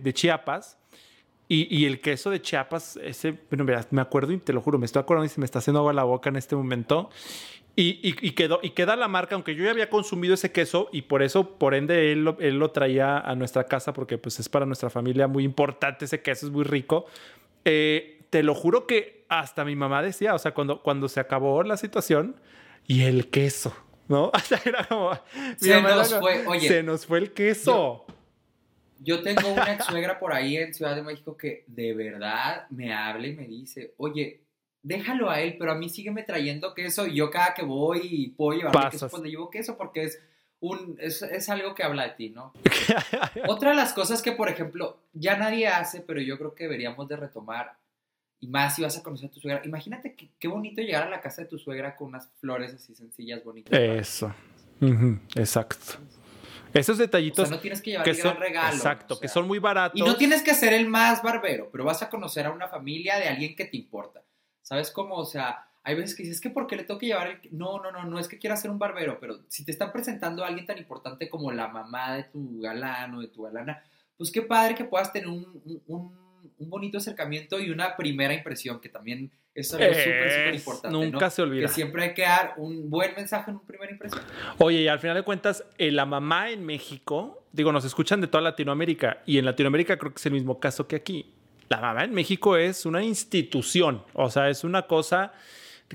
de 0.00 0.12
Chiapas 0.12 0.79
y, 1.52 1.84
el 1.84 2.00
queso 2.00 2.30
de 2.30 2.40
Chiapas, 2.40 2.96
ese, 3.02 3.36
bueno, 3.50 3.66
me 3.90 4.00
acuerdo 4.00 4.32
y 4.32 4.38
te 4.38 4.52
lo 4.52 4.60
juro, 4.60 4.78
me 4.78 4.86
estoy 4.86 5.00
acordando 5.00 5.26
y 5.26 5.28
se 5.28 5.40
me 5.40 5.44
está 5.44 5.58
haciendo 5.58 5.80
agua 5.80 5.92
la 5.92 6.04
boca 6.04 6.30
en 6.30 6.36
este 6.36 6.54
momento. 6.54 7.10
Y, 7.74 7.98
y, 8.02 8.30
quedó, 8.32 8.60
y 8.62 8.70
queda 8.70 8.94
la 8.94 9.08
marca, 9.08 9.34
aunque 9.34 9.56
yo 9.56 9.64
ya 9.64 9.72
había 9.72 9.90
consumido 9.90 10.34
ese 10.34 10.52
queso 10.52 10.88
y 10.92 11.02
por 11.02 11.24
eso, 11.24 11.58
por 11.58 11.74
ende, 11.74 12.12
él, 12.12 12.36
él 12.38 12.60
lo 12.60 12.70
traía 12.70 13.18
a 13.18 13.34
nuestra 13.34 13.64
casa 13.64 13.92
porque 13.92 14.16
pues 14.16 14.38
es 14.38 14.48
para 14.48 14.64
nuestra 14.64 14.90
familia 14.90 15.26
muy 15.26 15.42
importante 15.42 16.04
ese 16.04 16.22
queso, 16.22 16.46
es 16.46 16.52
muy 16.52 16.62
rico. 16.62 17.06
Eh, 17.64 18.20
te 18.30 18.44
lo 18.44 18.54
juro 18.54 18.86
que 18.86 19.24
hasta 19.28 19.64
mi 19.64 19.74
mamá 19.74 20.02
decía, 20.02 20.34
o 20.34 20.38
sea, 20.38 20.54
cuando, 20.54 20.82
cuando 20.82 21.08
se 21.08 21.18
acabó 21.18 21.64
la 21.64 21.76
situación 21.76 22.36
y 22.86 23.02
el 23.02 23.28
queso, 23.28 23.74
¿no? 24.06 24.30
O 24.34 24.38
sea, 24.38 24.60
era 24.64 24.84
como... 24.84 25.18
Se 25.56 25.82
nos 25.82 26.14
fue, 26.14 26.46
oye. 26.46 26.68
Se 26.68 26.82
nos 26.84 27.06
fue 27.06 27.18
el 27.18 27.32
queso. 27.32 28.04
Yo 28.06 28.19
tengo 29.22 29.52
una 29.52 29.72
ex 29.72 29.86
suegra 29.86 30.18
por 30.18 30.32
ahí 30.32 30.56
en 30.56 30.74
Ciudad 30.74 30.94
de 30.94 31.02
México 31.02 31.36
que 31.36 31.64
de 31.66 31.94
verdad 31.94 32.66
me 32.70 32.92
habla 32.92 33.26
y 33.26 33.34
me 33.34 33.46
dice, 33.46 33.94
oye, 33.96 34.42
déjalo 34.82 35.30
a 35.30 35.40
él, 35.40 35.56
pero 35.58 35.72
a 35.72 35.74
mí 35.74 35.88
sígueme 35.88 36.22
trayendo 36.22 36.74
queso 36.74 37.06
y 37.06 37.16
yo 37.16 37.30
cada 37.30 37.54
que 37.54 37.62
voy 37.64 38.34
puedo 38.36 38.58
llevar 38.58 38.90
queso 38.90 39.08
cuando 39.08 39.28
llevo 39.28 39.50
queso 39.50 39.76
porque 39.76 40.04
es 40.04 40.20
un 40.60 40.96
es, 41.00 41.22
es, 41.22 41.48
algo 41.48 41.74
que 41.74 41.82
habla 41.82 42.04
de 42.04 42.10
ti, 42.10 42.28
¿no? 42.28 42.52
Otra 43.48 43.70
de 43.70 43.76
las 43.76 43.94
cosas 43.94 44.20
que, 44.20 44.32
por 44.32 44.50
ejemplo, 44.50 45.00
ya 45.14 45.36
nadie 45.36 45.66
hace, 45.68 46.02
pero 46.02 46.20
yo 46.20 46.36
creo 46.36 46.54
que 46.54 46.64
deberíamos 46.64 47.08
de 47.08 47.16
retomar, 47.16 47.78
y 48.40 48.46
más 48.46 48.76
si 48.76 48.82
vas 48.82 48.98
a 48.98 49.02
conocer 49.02 49.30
a 49.30 49.32
tu 49.32 49.40
suegra, 49.40 49.62
imagínate 49.64 50.14
qué 50.14 50.48
bonito 50.48 50.82
llegar 50.82 51.04
a 51.04 51.10
la 51.10 51.22
casa 51.22 51.42
de 51.42 51.48
tu 51.48 51.58
suegra 51.58 51.96
con 51.96 52.08
unas 52.08 52.30
flores 52.40 52.74
así 52.74 52.94
sencillas, 52.94 53.42
bonitas. 53.42 53.78
Eso. 53.78 54.34
Exacto. 55.34 55.98
Esos 56.74 56.98
detallitos. 56.98 57.44
O 57.44 57.46
sea, 57.46 57.56
no 57.56 57.60
tienes 57.60 57.82
que 57.82 57.90
llevar 57.90 58.04
que 58.04 58.14
son, 58.14 58.36
regalo. 58.36 58.76
Exacto, 58.76 59.18
que 59.18 59.28
son 59.28 59.46
muy 59.46 59.58
baratos. 59.58 59.98
Y 59.98 60.02
no 60.02 60.16
tienes 60.16 60.42
que 60.42 60.54
ser 60.54 60.72
el 60.72 60.88
más 60.88 61.22
barbero, 61.22 61.68
pero 61.70 61.84
vas 61.84 62.02
a 62.02 62.10
conocer 62.10 62.46
a 62.46 62.50
una 62.50 62.68
familia 62.68 63.18
de 63.18 63.28
alguien 63.28 63.56
que 63.56 63.64
te 63.64 63.76
importa. 63.76 64.22
¿Sabes 64.62 64.90
cómo? 64.90 65.16
O 65.16 65.24
sea, 65.24 65.66
hay 65.82 65.94
veces 65.94 66.14
que 66.14 66.22
dices, 66.22 66.40
que 66.40 66.50
¿por 66.50 66.66
qué 66.66 66.76
le 66.76 66.84
tengo 66.84 67.00
que 67.00 67.06
llevar 67.06 67.28
el.? 67.28 67.40
No, 67.50 67.80
no, 67.80 67.90
no, 67.90 68.04
no 68.04 68.18
es 68.18 68.28
que 68.28 68.38
quiera 68.38 68.56
ser 68.56 68.70
un 68.70 68.78
barbero, 68.78 69.18
pero 69.20 69.40
si 69.48 69.64
te 69.64 69.72
están 69.72 69.92
presentando 69.92 70.44
a 70.44 70.48
alguien 70.48 70.66
tan 70.66 70.78
importante 70.78 71.28
como 71.28 71.50
la 71.52 71.68
mamá 71.68 72.14
de 72.14 72.24
tu 72.24 72.60
galán 72.60 73.14
o 73.14 73.20
de 73.20 73.28
tu 73.28 73.42
galana, 73.42 73.82
pues 74.16 74.30
qué 74.30 74.42
padre 74.42 74.74
que 74.74 74.84
puedas 74.84 75.12
tener 75.12 75.28
un, 75.28 75.82
un, 75.86 76.42
un 76.58 76.70
bonito 76.70 76.98
acercamiento 76.98 77.58
y 77.58 77.70
una 77.70 77.96
primera 77.96 78.34
impresión, 78.34 78.80
que 78.80 78.88
también 78.88 79.32
es 79.54 79.74
algo 79.74 79.86
súper, 79.86 80.30
súper 80.30 80.54
importante. 80.54 80.98
Nunca 80.98 81.30
se 81.30 81.42
olvida. 81.42 81.62
Que 81.62 81.68
siempre 81.72 82.04
hay 82.04 82.14
que 82.14 82.22
dar 82.22 82.54
un 82.56 82.88
buen 82.88 83.14
mensaje 83.14 83.50
en 83.50 83.56
un 83.56 83.66
primer 83.66 83.90
impresión. 83.90 84.22
Oye, 84.58 84.82
y 84.82 84.88
al 84.88 84.98
final 84.98 85.16
de 85.16 85.22
cuentas, 85.22 85.64
eh, 85.78 85.90
la 85.90 86.06
mamá 86.06 86.50
en 86.50 86.64
México, 86.64 87.44
digo, 87.52 87.72
nos 87.72 87.84
escuchan 87.84 88.20
de 88.20 88.28
toda 88.28 88.42
Latinoamérica, 88.42 89.22
y 89.26 89.38
en 89.38 89.44
Latinoamérica 89.44 89.98
creo 89.98 90.12
que 90.12 90.18
es 90.18 90.26
el 90.26 90.32
mismo 90.32 90.60
caso 90.60 90.86
que 90.86 90.96
aquí. 90.96 91.34
La 91.68 91.80
mamá 91.80 92.04
en 92.04 92.12
México 92.12 92.56
es 92.56 92.84
una 92.84 93.02
institución, 93.02 94.04
o 94.12 94.28
sea, 94.28 94.48
es 94.48 94.64
una 94.64 94.86
cosa 94.86 95.32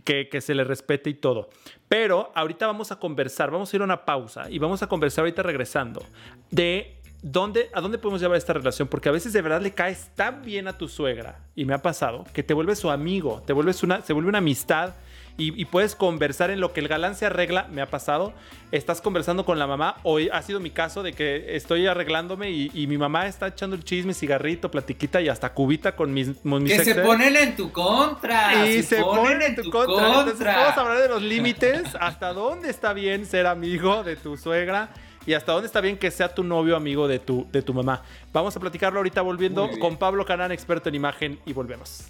que, 0.03 0.29
que, 0.29 0.39
se 0.41 0.55
le 0.55 0.63
respete 0.63 1.09
y 1.09 1.15
todo. 1.15 1.50
Pero 1.88 2.31
ahorita 2.33 2.67
vamos 2.67 2.91
a 2.91 3.00
conversar, 3.00 3.51
vamos 3.51 3.74
a 3.74 3.75
ir 3.75 3.81
a 3.81 3.85
una 3.85 4.05
pausa 4.05 4.50
y 4.50 4.57
vamos 4.57 4.81
a 4.83 4.88
conversar 4.88 5.24
ahorita 5.24 5.43
regresando 5.43 6.05
de 6.50 7.01
¿dónde, 7.25 7.70
¿a 7.74 7.82
dónde 7.82 7.98
podemos 7.98 8.22
llevar 8.22 8.38
esta 8.38 8.53
relación? 8.53 8.88
Porque 8.88 9.10
a 9.10 9.12
veces 9.12 9.34
de 9.34 9.41
verdad 9.41 9.60
le 9.60 9.72
caes 9.72 10.12
tan 10.15 10.44
bien 10.44 10.67
a 10.67 10.77
tu 10.77 10.88
suegra, 10.88 11.39
y 11.55 11.65
me 11.65 11.74
ha 11.74 11.82
pasado, 11.82 12.24
que 12.34 12.44
te 12.44 12.53
vuelves 12.53 12.79
su 12.79 12.91
amigo, 12.91 13.41
te 13.46 13.51
vuelves 13.51 13.82
una, 13.82 14.01
se 14.01 14.13
vuelve 14.13 14.29
una 14.29 14.38
amistad 14.38 14.94
y, 15.38 15.65
puedes 15.65 15.96
conversar 15.96 16.50
en 16.50 16.62
lo 16.62 16.72
que 16.72 16.79
el 16.79 16.88
galán 16.88 17.13
se 17.15 17.25
arregla, 17.25 17.67
me 17.70 17.82
ha 17.82 17.89
pasado, 17.89 18.32
estás 18.72 19.01
conversando 19.01 19.44
con 19.44 19.60
la 19.60 19.67
mamá, 19.67 19.98
hoy 20.03 20.29
ha 20.32 20.41
sido 20.41 20.62
mi 20.62 20.70
caso 20.70 21.03
de 21.03 21.12
que 21.12 21.58
estoy 21.58 21.88
arreglándome 21.88 22.51
y, 22.51 22.88
mi 22.88 22.98
mamá 22.98 23.27
está 23.27 23.48
echando 23.48 23.75
el 23.75 23.84
chisme, 23.84 24.13
cigarrito, 24.13 24.72
platiquita 24.72 25.20
y 25.20 25.27
hasta 25.27 25.51
cubita 25.53 25.94
con 25.96 26.13
mis, 26.13 26.29
Que 26.29 26.86
se 26.86 26.96
ponen 26.96 27.36
en 27.36 27.55
tu 27.58 27.70
contra. 27.72 28.65
Y 28.65 28.84
se, 28.84 29.01
ponen, 29.01 29.41
en 29.41 29.55
tu, 29.55 29.70
contra. 29.70 30.20
Entonces 30.20 30.46
vamos 30.46 30.77
a 30.77 30.82
hablar 30.82 31.01
de 31.01 31.10
los 31.10 31.22
límites, 31.34 31.84
hasta 32.00 32.32
dónde 32.32 32.70
está 32.70 32.94
bien 32.94 33.25
ser 33.25 33.46
amigo 33.48 34.03
de 34.03 34.15
tu 34.15 34.38
suegra 34.38 34.91
y 35.25 35.34
hasta 35.34 35.51
dónde 35.51 35.67
está 35.67 35.82
bien 35.82 35.98
que 35.98 36.12
sea 36.12 36.34
tu 36.34 36.44
novio 36.44 36.75
amigo 36.75 37.08
de 37.08 37.20
tu, 37.20 37.48
de 37.51 37.62
tu 37.62 37.74
mamá. 37.74 38.03
Vamos 38.34 38.55
a 38.55 38.60
platicarlo 38.60 39.00
ahorita 39.00 39.22
volviendo 39.22 39.70
con 39.79 39.98
Pablo 39.98 40.25
Canán, 40.25 40.51
experto 40.51 40.89
en 40.89 40.96
imagen, 40.96 41.39
y 41.46 41.53
volvemos. 41.53 42.05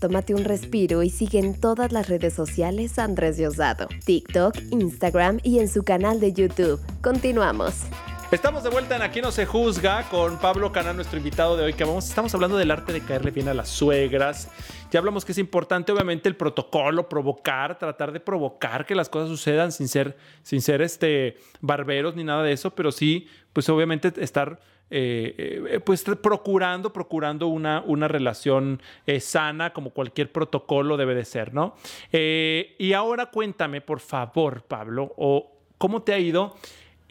tómate 0.00 0.34
un 0.34 0.44
respiro 0.44 1.02
y 1.02 1.10
sigue 1.10 1.38
en 1.38 1.58
todas 1.60 1.92
las 1.92 2.08
redes 2.08 2.34
sociales 2.34 2.98
Andrés 2.98 3.36
Diosdado, 3.36 3.88
TikTok, 4.04 4.56
Instagram 4.70 5.38
y 5.42 5.58
en 5.60 5.68
su 5.68 5.84
canal 5.84 6.20
de 6.20 6.32
YouTube. 6.32 6.80
Continuamos. 7.02 7.84
Estamos 8.32 8.62
de 8.64 8.70
vuelta 8.70 8.96
en 8.96 9.02
Aquí 9.02 9.20
no 9.20 9.30
se 9.30 9.44
juzga 9.44 10.08
con 10.08 10.38
Pablo 10.38 10.72
Canal, 10.72 10.96
nuestro 10.96 11.18
invitado 11.18 11.54
de 11.54 11.64
hoy, 11.64 11.74
que 11.74 11.84
vamos, 11.84 12.08
estamos 12.08 12.34
hablando 12.34 12.56
del 12.56 12.70
arte 12.70 12.90
de 12.90 13.02
caerle 13.02 13.30
bien 13.30 13.46
a 13.48 13.52
las 13.52 13.68
suegras. 13.68 14.50
Ya 14.90 15.00
hablamos 15.00 15.26
que 15.26 15.32
es 15.32 15.38
importante, 15.38 15.92
obviamente, 15.92 16.30
el 16.30 16.36
protocolo, 16.36 17.10
provocar, 17.10 17.78
tratar 17.78 18.10
de 18.10 18.20
provocar 18.20 18.86
que 18.86 18.94
las 18.94 19.10
cosas 19.10 19.28
sucedan 19.28 19.70
sin 19.70 19.86
ser, 19.86 20.16
sin 20.42 20.62
ser 20.62 20.80
este, 20.80 21.36
barberos 21.60 22.16
ni 22.16 22.24
nada 22.24 22.42
de 22.42 22.52
eso, 22.52 22.74
pero 22.74 22.90
sí, 22.90 23.28
pues 23.52 23.68
obviamente 23.68 24.10
estar 24.16 24.58
eh, 24.88 25.66
eh, 25.68 25.80
pues 25.80 26.02
procurando, 26.02 26.90
procurando 26.90 27.48
una, 27.48 27.82
una 27.86 28.08
relación 28.08 28.80
eh, 29.06 29.20
sana 29.20 29.74
como 29.74 29.90
cualquier 29.90 30.32
protocolo 30.32 30.96
debe 30.96 31.14
de 31.14 31.26
ser, 31.26 31.52
¿no? 31.52 31.76
y 32.10 32.94
ahora 32.94 33.26
cuéntame, 33.26 33.82
por 33.82 34.00
favor, 34.00 34.62
Pablo, 34.62 35.12
o 35.18 35.52
cómo 35.76 36.00
te 36.00 36.14
ha 36.14 36.18
ido 36.18 36.56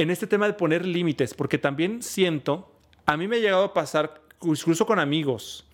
en 0.02 0.10
este 0.10 0.26
tema 0.26 0.48
de 0.48 0.54
poner 0.54 0.84
límites, 0.84 1.36
porque 1.36 1.60
también 1.60 2.02
siento, 2.02 2.72
a 3.06 3.18
mí 3.18 3.28
me 3.28 3.36
ha 3.36 3.40
llegado 3.40 3.66
a 3.66 3.74
pasar, 3.74 4.22
incluso 4.42 4.88
con 4.88 4.98
amigos. 4.98 5.68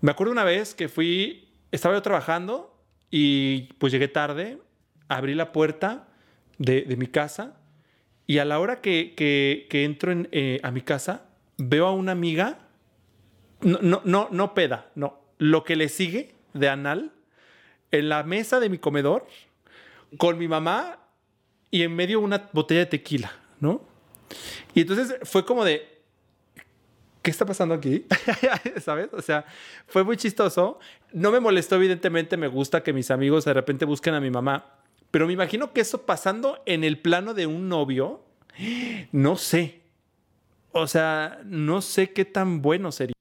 Me 0.00 0.12
acuerdo 0.12 0.32
una 0.32 0.44
vez 0.44 0.76
que 0.76 0.88
fui, 0.88 1.48
estaba 1.72 1.96
yo 1.96 2.02
trabajando 2.02 2.72
y 3.10 3.72
pues 3.78 3.92
llegué 3.92 4.06
tarde, 4.06 4.58
abrí 5.08 5.34
la 5.34 5.50
puerta 5.50 6.06
de, 6.58 6.84
mi 6.96 7.08
casa 7.08 7.56
y 8.28 8.38
a 8.38 8.44
la 8.44 8.60
hora 8.60 8.80
que, 8.80 9.14
que, 9.16 9.84
entro 9.84 10.12
en, 10.12 10.28
eh, 10.30 10.60
a 10.62 10.70
mi 10.70 10.82
casa, 10.82 11.26
veo 11.56 11.88
a 11.88 11.92
una 11.92 12.12
amiga, 12.12 12.60
no, 13.60 13.80
no, 13.82 14.02
no, 14.04 14.28
no 14.30 14.54
peda, 14.54 14.92
no, 14.94 15.18
lo 15.38 15.64
que 15.64 15.74
le 15.74 15.88
sigue 15.88 16.32
de 16.54 16.68
anal, 16.68 17.10
en 17.90 18.08
la 18.08 18.22
mesa 18.22 18.60
de 18.60 18.68
mi 18.68 18.78
comedor, 18.78 19.26
con 20.16 20.38
mi 20.38 20.46
mamá 20.46 21.00
y 21.72 21.82
en 21.82 21.96
medio 21.96 22.20
una 22.20 22.48
botella 22.52 22.80
de 22.80 22.86
tequila, 22.86 23.32
¿no? 23.60 23.82
Y 24.74 24.82
entonces 24.82 25.16
fue 25.22 25.44
como 25.44 25.64
de, 25.64 25.86
¿qué 27.22 27.30
está 27.30 27.46
pasando 27.46 27.74
aquí? 27.74 28.04
¿Sabes? 28.80 29.08
O 29.12 29.22
sea, 29.22 29.44
fue 29.86 30.04
muy 30.04 30.16
chistoso. 30.16 30.78
No 31.12 31.30
me 31.30 31.40
molestó, 31.40 31.76
evidentemente, 31.76 32.36
me 32.36 32.48
gusta 32.48 32.82
que 32.82 32.92
mis 32.92 33.10
amigos 33.10 33.44
de 33.44 33.54
repente 33.54 33.84
busquen 33.84 34.14
a 34.14 34.20
mi 34.20 34.30
mamá, 34.30 34.78
pero 35.10 35.26
me 35.26 35.32
imagino 35.32 35.72
que 35.72 35.80
eso 35.80 36.04
pasando 36.04 36.62
en 36.66 36.84
el 36.84 36.98
plano 36.98 37.34
de 37.34 37.46
un 37.46 37.68
novio, 37.68 38.22
no 39.12 39.36
sé. 39.36 39.80
O 40.72 40.86
sea, 40.86 41.40
no 41.44 41.80
sé 41.80 42.12
qué 42.12 42.24
tan 42.24 42.60
bueno 42.60 42.92
sería. 42.92 43.14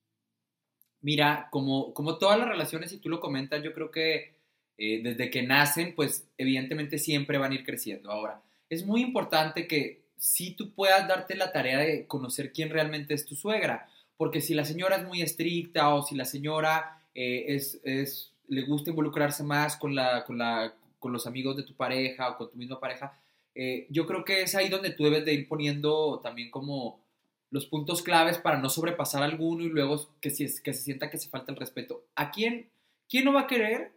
Mira, 1.01 1.47
como, 1.51 1.93
como 1.93 2.17
todas 2.17 2.37
las 2.37 2.49
relaciones, 2.49 2.91
y 2.91 2.97
tú 2.97 3.09
lo 3.09 3.19
comentas, 3.19 3.63
yo 3.63 3.73
creo 3.73 3.91
que 3.91 4.35
eh, 4.77 5.01
desde 5.01 5.29
que 5.29 5.43
nacen, 5.43 5.95
pues 5.95 6.29
evidentemente 6.37 6.99
siempre 6.99 7.37
van 7.37 7.51
a 7.51 7.55
ir 7.55 7.65
creciendo. 7.65 8.11
Ahora, 8.11 8.41
es 8.69 8.85
muy 8.85 9.01
importante 9.01 9.67
que 9.67 10.06
si 10.17 10.51
tú 10.51 10.71
puedas 10.73 11.07
darte 11.07 11.35
la 11.35 11.51
tarea 11.51 11.79
de 11.79 12.07
conocer 12.07 12.51
quién 12.51 12.69
realmente 12.69 13.13
es 13.13 13.25
tu 13.25 13.35
suegra, 13.35 13.89
porque 14.17 14.41
si 14.41 14.53
la 14.53 14.65
señora 14.65 14.97
es 14.97 15.05
muy 15.05 15.21
estricta 15.21 15.93
o 15.93 16.03
si 16.03 16.15
la 16.15 16.25
señora 16.25 17.03
eh, 17.13 17.45
es, 17.55 17.79
es, 17.83 18.33
le 18.47 18.63
gusta 18.63 18.89
involucrarse 18.89 19.43
más 19.43 19.77
con, 19.77 19.95
la, 19.95 20.23
con, 20.25 20.37
la, 20.37 20.73
con 20.99 21.13
los 21.13 21.27
amigos 21.27 21.55
de 21.55 21.63
tu 21.63 21.75
pareja 21.75 22.29
o 22.29 22.37
con 22.37 22.49
tu 22.49 22.57
misma 22.57 22.79
pareja, 22.79 23.19
eh, 23.55 23.87
yo 23.89 24.05
creo 24.05 24.23
que 24.23 24.43
es 24.43 24.55
ahí 24.55 24.69
donde 24.69 24.91
tú 24.91 25.03
debes 25.03 25.25
de 25.25 25.33
ir 25.33 25.47
poniendo 25.47 26.19
también 26.21 26.51
como 26.51 26.99
los 27.49 27.65
puntos 27.65 28.01
claves 28.01 28.37
para 28.37 28.59
no 28.59 28.69
sobrepasar 28.69 29.23
alguno 29.23 29.63
y 29.63 29.69
luego 29.69 30.09
que, 30.19 30.29
si 30.29 30.45
que 30.61 30.73
se 30.73 30.83
sienta 30.83 31.09
que 31.09 31.17
se 31.17 31.29
falta 31.29 31.51
el 31.51 31.57
respeto. 31.57 32.03
¿A 32.15 32.31
quién, 32.31 32.69
quién 33.09 33.25
no 33.25 33.33
va 33.33 33.41
a 33.41 33.47
querer 33.47 33.96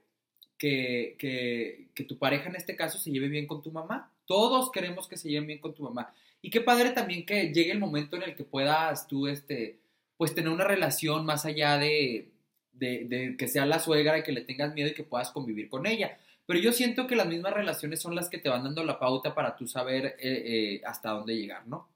que, 0.60 2.04
tu 2.06 2.18
pareja 2.18 2.48
en 2.48 2.56
este 2.56 2.76
caso 2.76 2.98
se 2.98 3.10
lleve 3.10 3.28
bien 3.28 3.46
con 3.46 3.62
tu 3.62 3.72
mamá. 3.72 4.12
Todos 4.26 4.70
queremos 4.70 5.08
que 5.08 5.16
se 5.16 5.28
lleven 5.28 5.46
bien 5.46 5.58
con 5.58 5.74
tu 5.74 5.82
mamá. 5.82 6.14
Y 6.42 6.50
qué 6.50 6.60
padre 6.60 6.90
también 6.90 7.24
que 7.24 7.52
llegue 7.52 7.72
el 7.72 7.78
momento 7.78 8.16
en 8.16 8.22
el 8.22 8.36
que 8.36 8.44
puedas 8.44 9.08
tú, 9.08 9.26
este, 9.26 9.78
pues 10.16 10.34
tener 10.34 10.50
una 10.50 10.64
relación 10.64 11.24
más 11.24 11.46
allá 11.46 11.78
de, 11.78 12.28
de, 12.72 13.36
que 13.38 13.48
sea 13.48 13.66
la 13.66 13.78
suegra 13.78 14.18
y 14.18 14.22
que 14.22 14.32
le 14.32 14.42
tengas 14.42 14.74
miedo 14.74 14.90
y 14.90 14.94
que 14.94 15.02
puedas 15.02 15.30
convivir 15.30 15.68
con 15.68 15.86
ella. 15.86 16.18
Pero 16.46 16.60
yo 16.60 16.72
siento 16.72 17.06
que 17.06 17.16
las 17.16 17.26
mismas 17.26 17.54
relaciones 17.54 18.00
son 18.00 18.14
las 18.14 18.28
que 18.28 18.38
te 18.38 18.48
van 18.48 18.64
dando 18.64 18.84
la 18.84 18.98
pauta 18.98 19.34
para 19.34 19.56
tú 19.56 19.66
saber 19.66 20.16
eh, 20.18 20.18
eh, 20.20 20.82
hasta 20.84 21.10
dónde 21.10 21.36
llegar, 21.36 21.66
¿no? 21.66 21.88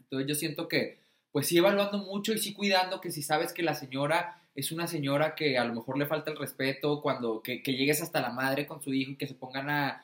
Entonces 0.00 0.28
yo 0.28 0.34
siento 0.34 0.66
que, 0.66 0.98
pues 1.30 1.46
sí 1.46 1.58
evaluando 1.58 1.98
mucho 1.98 2.32
y 2.32 2.38
sí 2.38 2.52
cuidando 2.52 3.00
que 3.00 3.10
si 3.10 3.22
sabes 3.22 3.52
que 3.52 3.62
la 3.62 3.74
señora 3.74 4.40
es 4.56 4.72
una 4.72 4.86
señora 4.86 5.34
que 5.34 5.58
a 5.58 5.64
lo 5.64 5.74
mejor 5.74 5.98
le 5.98 6.06
falta 6.06 6.30
el 6.30 6.38
respeto, 6.38 7.02
cuando 7.02 7.42
que, 7.42 7.62
llegues 7.62 8.02
hasta 8.02 8.22
la 8.22 8.30
madre 8.30 8.66
con 8.66 8.82
su 8.82 8.92
hijo 8.92 9.12
y 9.12 9.16
que 9.16 9.26
se 9.26 9.34
pongan 9.34 9.68
a, 9.68 10.02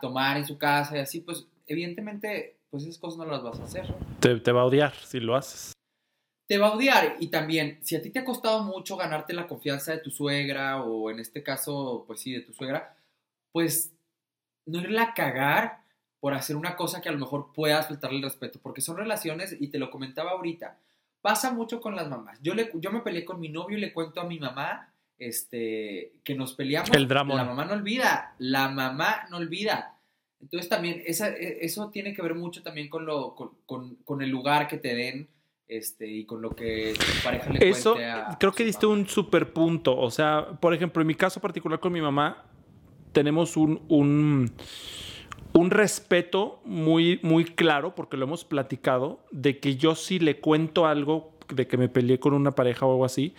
tomar 0.00 0.36
en 0.36 0.46
su 0.46 0.58
casa 0.58 0.96
y 0.96 1.00
así, 1.00 1.20
pues 1.20 1.46
evidentemente, 1.66 2.56
pues 2.70 2.82
esas 2.82 2.98
cosas 2.98 3.18
no 3.18 3.26
las 3.26 3.42
vas 3.42 3.60
a 3.60 3.64
hacer. 3.64 3.86
Te, 4.20 4.52
va 4.52 4.62
a 4.62 4.64
odiar 4.64 4.92
si 4.92 5.20
lo 5.20 5.36
haces. 5.36 5.72
Te 6.48 6.58
va 6.58 6.68
a 6.68 6.74
odiar 6.74 7.16
y 7.20 7.28
también, 7.28 7.78
si 7.82 7.94
a 7.94 8.02
ti 8.02 8.10
te 8.10 8.20
ha 8.20 8.24
costado 8.24 8.64
mucho 8.64 8.96
ganarte 8.96 9.34
la 9.34 9.46
confianza 9.46 9.92
de 9.92 9.98
tu 9.98 10.10
suegra 10.10 10.82
o 10.82 11.10
en 11.10 11.20
este 11.20 11.42
caso, 11.42 12.04
pues 12.06 12.20
sí, 12.20 12.32
de 12.32 12.40
tu 12.40 12.52
suegra, 12.52 12.96
pues 13.52 13.92
no 14.66 14.80
irla 14.80 15.02
a 15.02 15.14
cagar 15.14 15.82
por 16.20 16.34
hacer 16.34 16.56
una 16.56 16.76
cosa 16.76 17.00
que 17.00 17.08
a 17.08 17.12
lo 17.12 17.18
mejor 17.18 17.52
puedas 17.52 17.86
faltarle 17.86 18.18
el 18.18 18.24
respeto, 18.24 18.58
porque 18.60 18.80
son 18.80 18.96
relaciones, 18.96 19.56
y 19.58 19.68
te 19.68 19.78
lo 19.78 19.90
comentaba 19.90 20.32
ahorita, 20.32 20.76
Pasa 21.28 21.52
mucho 21.52 21.78
con 21.78 21.94
las 21.94 22.08
mamás. 22.08 22.38
Yo, 22.40 22.54
le, 22.54 22.70
yo 22.72 22.90
me 22.90 23.00
peleé 23.00 23.22
con 23.22 23.38
mi 23.38 23.50
novio 23.50 23.76
y 23.76 23.80
le 23.82 23.92
cuento 23.92 24.22
a 24.22 24.24
mi 24.24 24.38
mamá 24.38 24.94
este, 25.18 26.14
que 26.24 26.34
nos 26.34 26.54
peleamos. 26.54 26.90
El 26.96 27.06
drama. 27.06 27.34
La 27.34 27.44
mamá 27.44 27.66
no 27.66 27.74
olvida. 27.74 28.34
La 28.38 28.70
mamá 28.70 29.26
no 29.28 29.36
olvida. 29.36 29.98
Entonces 30.40 30.70
también 30.70 31.02
esa, 31.04 31.28
e, 31.28 31.58
eso 31.60 31.90
tiene 31.90 32.14
que 32.14 32.22
ver 32.22 32.34
mucho 32.34 32.62
también 32.62 32.88
con, 32.88 33.04
lo, 33.04 33.34
con, 33.34 33.96
con, 34.06 34.22
el 34.22 34.30
lugar 34.30 34.68
que 34.68 34.78
te 34.78 34.94
den 34.94 35.28
este, 35.68 36.06
y 36.06 36.24
con 36.24 36.40
lo 36.40 36.56
que 36.56 36.94
tu 36.96 37.22
pareja 37.22 37.50
le 37.50 37.68
Eso 37.68 37.94
creo 38.40 38.52
que 38.52 38.64
diste 38.64 38.86
un 38.86 39.06
super 39.06 39.52
punto. 39.52 39.98
O 39.98 40.10
sea, 40.10 40.58
por 40.58 40.72
ejemplo, 40.72 41.02
en 41.02 41.08
mi 41.08 41.14
caso 41.14 41.42
particular 41.42 41.78
con 41.78 41.92
mi 41.92 42.00
mamá, 42.00 42.46
tenemos 43.12 43.54
un, 43.58 43.84
un 43.90 44.50
un 45.58 45.70
respeto 45.70 46.60
muy, 46.64 47.18
muy 47.22 47.44
claro, 47.44 47.94
porque 47.94 48.16
lo 48.16 48.24
hemos 48.24 48.44
platicado, 48.44 49.20
de 49.30 49.58
que 49.58 49.76
yo 49.76 49.94
si 49.94 50.18
le 50.18 50.40
cuento 50.40 50.86
algo 50.86 51.32
de 51.48 51.66
que 51.66 51.76
me 51.76 51.88
peleé 51.88 52.20
con 52.20 52.34
una 52.34 52.52
pareja 52.52 52.86
o 52.86 52.92
algo 52.92 53.04
así, 53.04 53.34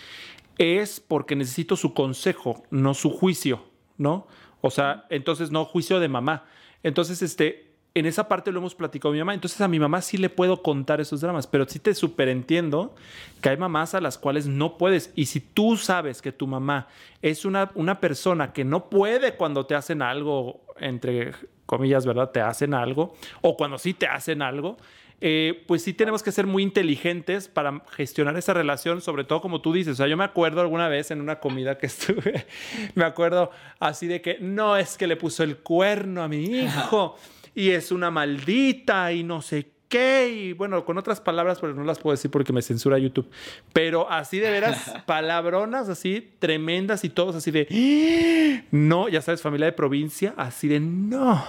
es 0.58 1.00
porque 1.00 1.36
necesito 1.36 1.76
su 1.76 1.94
consejo, 1.94 2.64
no 2.70 2.94
su 2.94 3.10
juicio, 3.10 3.64
¿no? 3.98 4.28
O 4.62 4.70
sea, 4.70 5.06
entonces 5.10 5.52
no 5.52 5.64
juicio 5.64 6.00
de 6.00 6.10
mamá. 6.10 6.46
Entonces, 6.84 7.22
este, 7.22 7.70
en 7.94 8.06
esa 8.06 8.28
parte 8.28 8.52
lo 8.52 8.60
hemos 8.60 8.76
platicado 8.76 9.10
con 9.10 9.14
mi 9.14 9.20
mamá. 9.20 9.34
Entonces 9.34 9.62
a 9.62 9.68
mi 9.68 9.80
mamá 9.80 10.02
sí 10.02 10.18
le 10.18 10.30
puedo 10.30 10.62
contar 10.62 11.00
esos 11.00 11.22
dramas, 11.22 11.48
pero 11.48 11.66
sí 11.68 11.80
te 11.80 11.94
superentiendo 11.96 12.96
que 13.42 13.50
hay 13.50 13.58
mamás 13.58 13.96
a 13.96 14.02
las 14.02 14.18
cuales 14.18 14.48
no 14.48 14.78
puedes. 14.78 15.12
Y 15.16 15.26
si 15.26 15.40
tú 15.40 15.78
sabes 15.78 16.22
que 16.22 16.32
tu 16.32 16.48
mamá 16.48 16.88
es 17.22 17.46
una, 17.46 17.72
una 17.76 18.00
persona 18.00 18.52
que 18.52 18.66
no 18.66 18.90
puede 18.90 19.36
cuando 19.36 19.66
te 19.66 19.76
hacen 19.76 20.02
algo, 20.02 20.62
entre 20.78 21.34
comillas, 21.70 22.04
¿verdad? 22.04 22.32
Te 22.32 22.42
hacen 22.42 22.74
algo, 22.74 23.14
o 23.42 23.56
cuando 23.56 23.78
sí 23.78 23.94
te 23.94 24.08
hacen 24.08 24.42
algo, 24.42 24.78
eh, 25.22 25.66
pues 25.68 25.84
sí 25.84 25.94
tenemos 25.94 26.24
que 26.24 26.32
ser 26.32 26.48
muy 26.48 26.64
inteligentes 26.64 27.48
para 27.48 27.84
gestionar 27.92 28.36
esa 28.38 28.56
relación, 28.56 29.02
sobre 29.02 29.24
todo 29.24 29.40
como 29.40 29.62
tú 29.62 29.72
dices. 29.72 29.94
O 29.94 29.96
sea, 29.98 30.08
yo 30.08 30.18
me 30.18 30.24
acuerdo 30.24 30.62
alguna 30.62 30.88
vez 30.88 31.12
en 31.12 31.22
una 31.22 31.40
comida 31.40 31.78
que 31.78 31.86
estuve, 31.94 32.48
me 32.96 33.04
acuerdo 33.04 33.52
así 33.80 34.08
de 34.08 34.20
que 34.20 34.40
no 34.40 34.78
es 34.78 34.98
que 34.98 35.06
le 35.06 35.16
puso 35.16 35.44
el 35.44 35.58
cuerno 35.58 36.24
a 36.24 36.28
mi 36.28 36.44
hijo 36.44 37.16
y 37.54 37.70
es 37.70 37.92
una 37.92 38.10
maldita 38.10 39.14
y 39.14 39.24
no 39.24 39.44
sé 39.44 39.70
qué. 39.90 40.30
Y 40.30 40.54
bueno, 40.54 40.86
con 40.86 40.98
otras 40.98 41.20
palabras, 41.20 41.60
pero 41.60 41.74
no 41.74 41.84
las 41.84 42.00
puedo 42.00 42.16
decir 42.16 42.32
porque 42.32 42.54
me 42.54 42.62
censura 42.62 42.98
YouTube. 42.98 43.30
Pero 43.74 44.10
así 44.10 44.40
de 44.40 44.50
veras, 44.50 44.94
palabronas 45.06 45.90
así 45.90 46.36
tremendas 46.40 47.04
y 47.04 47.10
todos 47.10 47.36
así 47.36 47.52
de 47.52 48.64
no, 48.72 49.10
ya 49.10 49.22
sabes, 49.22 49.42
familia 49.42 49.66
de 49.66 49.74
provincia, 49.74 50.34
así 50.38 50.68
de 50.68 50.80
no, 50.80 51.46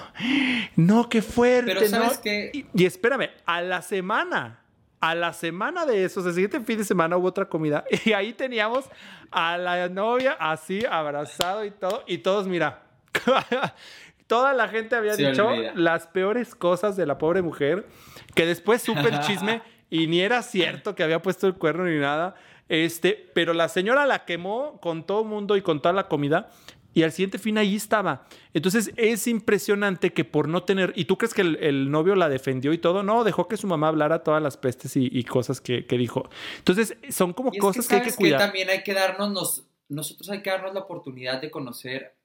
no, 0.76 1.08
qué 1.08 1.22
fuerte. 1.22 1.74
Pero 1.74 1.86
sabes 1.86 2.16
no. 2.16 2.22
que. 2.22 2.66
Y, 2.74 2.84
espérame, 2.84 3.30
a 3.46 3.62
la 3.62 3.82
semana. 3.82 4.56
A 5.02 5.14
la 5.14 5.32
semana 5.32 5.86
de 5.86 6.04
eso, 6.04 6.20
el 6.26 6.34
siguiente 6.34 6.60
fin 6.60 6.76
de 6.76 6.84
semana 6.84 7.16
hubo 7.16 7.28
otra 7.28 7.46
comida 7.46 7.84
y 8.04 8.12
ahí 8.12 8.34
teníamos 8.34 8.84
a 9.30 9.56
la 9.56 9.88
novia 9.88 10.36
así 10.38 10.84
abrazado 10.84 11.64
y 11.64 11.70
todo 11.70 12.04
y 12.06 12.18
todos, 12.18 12.46
mira, 12.46 12.82
toda 14.30 14.54
la 14.54 14.68
gente 14.68 14.94
había 14.94 15.16
dicho 15.16 15.50
las 15.74 16.06
peores 16.06 16.54
cosas 16.54 16.96
de 16.96 17.04
la 17.04 17.18
pobre 17.18 17.42
mujer, 17.42 17.88
que 18.36 18.46
después 18.46 18.80
supe 18.80 19.08
el 19.08 19.18
chisme 19.26 19.60
y 19.90 20.06
ni 20.06 20.20
era 20.20 20.40
cierto 20.42 20.94
que 20.94 21.02
había 21.02 21.20
puesto 21.20 21.48
el 21.48 21.54
cuerno 21.54 21.84
ni 21.84 21.98
nada. 21.98 22.36
Este, 22.68 23.28
pero 23.34 23.54
la 23.54 23.68
señora 23.68 24.06
la 24.06 24.24
quemó 24.24 24.78
con 24.80 25.02
todo 25.02 25.22
el 25.22 25.26
mundo 25.26 25.56
y 25.56 25.62
con 25.62 25.82
toda 25.82 25.92
la 25.92 26.06
comida. 26.06 26.48
Y 26.94 27.02
al 27.02 27.10
siguiente 27.10 27.40
fin 27.40 27.58
ahí 27.58 27.74
estaba. 27.74 28.28
Entonces 28.54 28.92
es 28.96 29.26
impresionante 29.26 30.12
que 30.12 30.24
por 30.24 30.46
no 30.46 30.62
tener. 30.62 30.92
¿Y 30.94 31.06
tú 31.06 31.18
crees 31.18 31.34
que 31.34 31.42
el, 31.42 31.90
novio 31.90 32.14
la 32.14 32.28
defendió 32.28 32.72
y 32.72 32.78
todo? 32.78 33.02
No, 33.02 33.24
dejó 33.24 33.48
que 33.48 33.56
su 33.56 33.66
mamá 33.66 33.88
hablara 33.88 34.22
todas 34.22 34.40
las 34.40 34.56
pestes 34.56 34.92
y, 34.94 35.24
cosas 35.24 35.60
que, 35.60 35.82
dijo. 35.82 36.30
Entonces 36.58 36.96
son 37.08 37.32
como 37.32 37.50
cosas 37.50 37.88
que, 37.88 37.96
hay 37.96 38.02
que 38.02 38.14
cuidar. 38.14 38.38
Que 38.38 38.46
también 38.46 38.70
hay 38.70 38.84
que 38.84 38.94
darnos, 38.94 39.66
nosotros 39.88 40.30
hay 40.30 40.40
que 40.40 40.50
darnos 40.50 40.72
la 40.72 40.80
oportunidad 40.80 41.40
de 41.40 41.50
conocer 41.50 42.19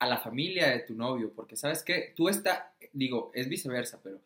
a 0.00 0.06
la 0.06 0.18
familia 0.18 0.70
de 0.70 0.80
tu 0.80 0.94
novio, 0.94 1.30
porque 1.36 1.56
sabes 1.56 1.84
que 1.84 2.12
tú 2.16 2.28
estás, 2.28 2.64
digo, 2.92 3.30
es 3.34 3.48
viceversa, 3.48 4.00
pero 4.02 4.18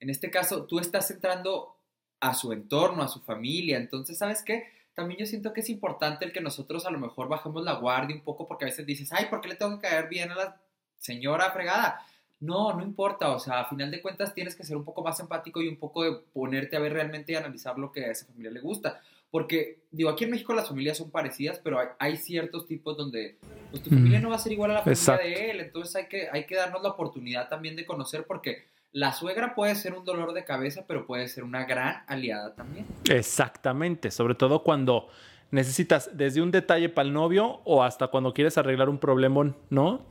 en 0.00 0.10
este 0.10 0.30
caso 0.30 0.64
tú 0.64 0.80
estás 0.80 1.10
entrando 1.10 1.76
a 2.20 2.34
su 2.34 2.52
entorno, 2.52 3.02
a 3.02 3.08
su 3.08 3.20
familia. 3.20 3.76
Entonces, 3.76 4.18
¿sabes 4.18 4.42
qué? 4.42 4.66
También 4.94 5.20
yo 5.20 5.26
siento 5.26 5.52
que 5.52 5.60
es 5.60 5.70
importante 5.70 6.24
el 6.24 6.32
que 6.32 6.40
nosotros 6.40 6.86
a 6.86 6.90
lo 6.90 6.98
mejor 6.98 7.28
bajemos 7.28 7.62
la 7.62 7.74
guardia 7.74 8.16
un 8.16 8.22
poco 8.22 8.48
porque 8.48 8.64
a 8.64 8.68
veces 8.68 8.86
dices, 8.86 9.12
ay, 9.12 9.26
¿por 9.26 9.40
qué 9.40 9.48
le 9.48 9.54
tengo 9.54 9.76
que 9.76 9.86
caer 9.86 10.08
bien 10.08 10.30
a 10.32 10.34
la 10.34 10.60
señora 10.98 11.50
fregada? 11.52 12.04
No, 12.40 12.72
no 12.72 12.82
importa, 12.82 13.30
o 13.30 13.38
sea, 13.38 13.60
a 13.60 13.68
final 13.68 13.90
de 13.90 14.00
cuentas 14.00 14.34
tienes 14.34 14.56
que 14.56 14.64
ser 14.64 14.76
un 14.76 14.84
poco 14.84 15.02
más 15.02 15.20
empático 15.20 15.60
y 15.60 15.68
un 15.68 15.76
poco 15.76 16.04
de 16.04 16.12
ponerte 16.32 16.76
a 16.76 16.80
ver 16.80 16.92
realmente 16.92 17.32
y 17.32 17.36
analizar 17.36 17.78
lo 17.78 17.92
que 17.92 18.06
a 18.06 18.12
esa 18.12 18.26
familia 18.26 18.50
le 18.50 18.60
gusta. 18.60 19.00
Porque, 19.30 19.80
digo, 19.90 20.08
aquí 20.08 20.24
en 20.24 20.30
México 20.30 20.54
las 20.54 20.68
familias 20.68 20.96
son 20.96 21.10
parecidas, 21.10 21.60
pero 21.62 21.78
hay, 21.78 21.88
hay 21.98 22.16
ciertos 22.16 22.66
tipos 22.66 22.96
donde 22.96 23.36
pues, 23.70 23.82
tu 23.82 23.90
familia 23.90 24.20
no 24.20 24.30
va 24.30 24.36
a 24.36 24.38
ser 24.38 24.52
igual 24.52 24.70
a 24.70 24.74
la 24.74 24.80
familia 24.80 25.00
Exacto. 25.00 25.26
de 25.26 25.50
él. 25.50 25.60
Entonces 25.60 25.96
hay 25.96 26.06
que, 26.06 26.28
hay 26.32 26.46
que 26.46 26.56
darnos 26.56 26.82
la 26.82 26.90
oportunidad 26.90 27.48
también 27.48 27.76
de 27.76 27.84
conocer 27.84 28.24
porque 28.26 28.66
la 28.92 29.12
suegra 29.12 29.54
puede 29.54 29.74
ser 29.74 29.94
un 29.94 30.04
dolor 30.04 30.32
de 30.32 30.44
cabeza, 30.44 30.84
pero 30.86 31.06
puede 31.06 31.28
ser 31.28 31.44
una 31.44 31.64
gran 31.64 32.04
aliada 32.06 32.54
también. 32.54 32.86
Exactamente, 33.08 34.10
sobre 34.10 34.34
todo 34.34 34.62
cuando 34.62 35.08
necesitas 35.50 36.10
desde 36.16 36.40
un 36.40 36.50
detalle 36.50 36.88
para 36.88 37.06
el 37.06 37.14
novio 37.14 37.60
o 37.64 37.82
hasta 37.82 38.08
cuando 38.08 38.32
quieres 38.32 38.56
arreglar 38.58 38.88
un 38.88 38.98
problemón, 38.98 39.56
¿no? 39.70 40.06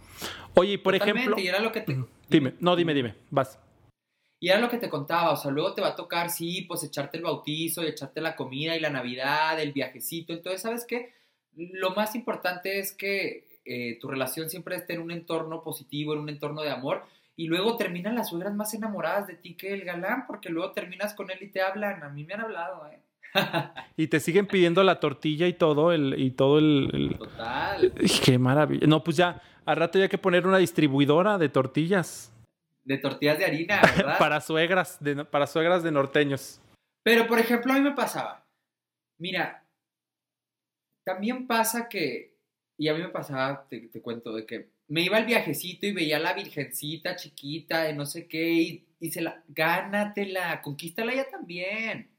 Oye, 0.54 0.78
por 0.80 0.94
Totalmente, 0.94 1.22
ejemplo, 1.22 1.44
y 1.44 1.48
era 1.48 1.60
lo 1.60 1.72
que 1.72 1.82
te... 1.82 1.98
dime, 2.30 2.54
no, 2.60 2.76
dime, 2.76 2.94
dime, 2.94 3.16
vas. 3.30 3.60
Y 4.40 4.50
era 4.50 4.60
lo 4.60 4.70
que 4.70 4.78
te 4.78 4.90
contaba, 4.90 5.32
o 5.32 5.36
sea, 5.38 5.50
luego 5.52 5.74
te 5.74 5.82
va 5.82 5.90
a 5.90 5.96
tocar, 5.96 6.30
sí, 6.30 6.62
pues 6.68 6.84
echarte 6.84 7.18
el 7.18 7.24
bautizo 7.24 7.84
y 7.84 7.88
echarte 7.88 8.22
la 8.22 8.36
comida 8.36 8.76
y 8.76 8.80
la 8.80 8.92
Navidad, 8.92 9.60
el 9.60 9.72
viajecito. 9.74 10.32
Entonces, 10.34 10.62
¿sabes 10.62 10.86
qué? 10.88 11.14
Lo 11.56 11.92
más 11.96 12.14
importante 12.14 12.78
es 12.80 12.94
que 12.94 13.48
eh, 13.66 13.98
tu 14.00 14.08
relación 14.08 14.50
siempre 14.50 14.76
esté 14.76 14.94
en 14.94 15.02
un 15.02 15.10
entorno 15.12 15.64
positivo, 15.64 16.14
en 16.14 16.20
un 16.20 16.30
entorno 16.30 16.62
de 16.62 16.70
amor. 16.70 17.04
Y 17.36 17.48
luego 17.48 17.78
terminan 17.78 18.16
las 18.16 18.30
suegras 18.30 18.54
más 18.54 18.74
enamoradas 18.76 19.28
de 19.28 19.34
ti 19.36 19.56
que 19.56 19.74
el 19.74 19.82
galán, 19.84 20.26
porque 20.28 20.50
luego 20.50 20.72
terminas 20.72 21.14
con 21.16 21.30
él 21.32 21.38
y 21.42 21.48
te 21.50 21.62
hablan. 21.62 22.04
A 22.04 22.10
mí 22.10 22.24
me 22.24 22.34
han 22.36 22.42
hablado, 22.42 22.88
¿eh? 22.92 23.00
Y 23.98 24.08
te 24.08 24.20
siguen 24.20 24.46
pidiendo 24.48 24.84
la 24.84 25.00
tortilla 25.00 25.48
y 25.48 25.54
todo, 25.54 25.92
el, 25.92 26.16
y 26.20 26.32
todo 26.32 26.60
el, 26.60 26.90
el- 26.94 27.18
Total. 27.18 27.92
Qué 28.24 28.38
maravilla. 28.38 28.86
No, 28.88 29.04
pues 29.04 29.18
ya, 29.18 29.42
al 29.66 29.78
rato 29.78 29.98
ya 29.98 30.04
hay 30.06 30.10
que 30.10 30.18
poner 30.20 30.46
una 30.48 30.58
distribuidora 30.60 31.38
de 31.40 31.50
tortillas 31.50 32.32
De 32.88 32.98
tortillas 32.98 33.38
de 33.38 33.46
harina, 33.46 33.82
¿verdad? 33.98 34.18
para 34.18 34.40
suegras, 34.40 34.98
de, 35.02 35.26
para 35.26 35.46
suegras 35.46 35.84
de 35.84 35.92
norteños. 35.92 36.62
Pero, 37.04 37.28
por 37.28 37.38
ejemplo, 37.38 37.74
a 37.74 37.76
mí 37.76 37.82
me 37.82 37.92
pasaba. 37.92 38.46
Mira, 39.20 39.66
también 41.06 41.48
pasa 41.48 41.90
que, 41.90 42.38
y 42.78 42.88
a 42.88 42.94
mí 42.94 43.02
me 43.02 43.10
pasaba, 43.10 43.68
te, 43.68 43.82
te 43.90 44.02
cuento, 44.02 44.34
de 44.34 44.46
que 44.46 44.70
me 44.88 45.02
iba 45.02 45.18
al 45.18 45.26
viajecito 45.26 45.86
y 45.86 45.92
veía 45.92 46.16
a 46.18 46.22
la 46.22 46.34
virgencita 46.34 47.18
chiquita 47.18 47.84
de 47.84 47.94
no 47.94 48.06
sé 48.06 48.28
qué, 48.28 48.54
y, 48.54 48.86
y 49.02 49.12
se 49.12 49.22
la, 49.22 49.44
gánatela, 49.50 50.62
conquístala 50.62 51.12
ella 51.12 51.30
también. 51.30 52.10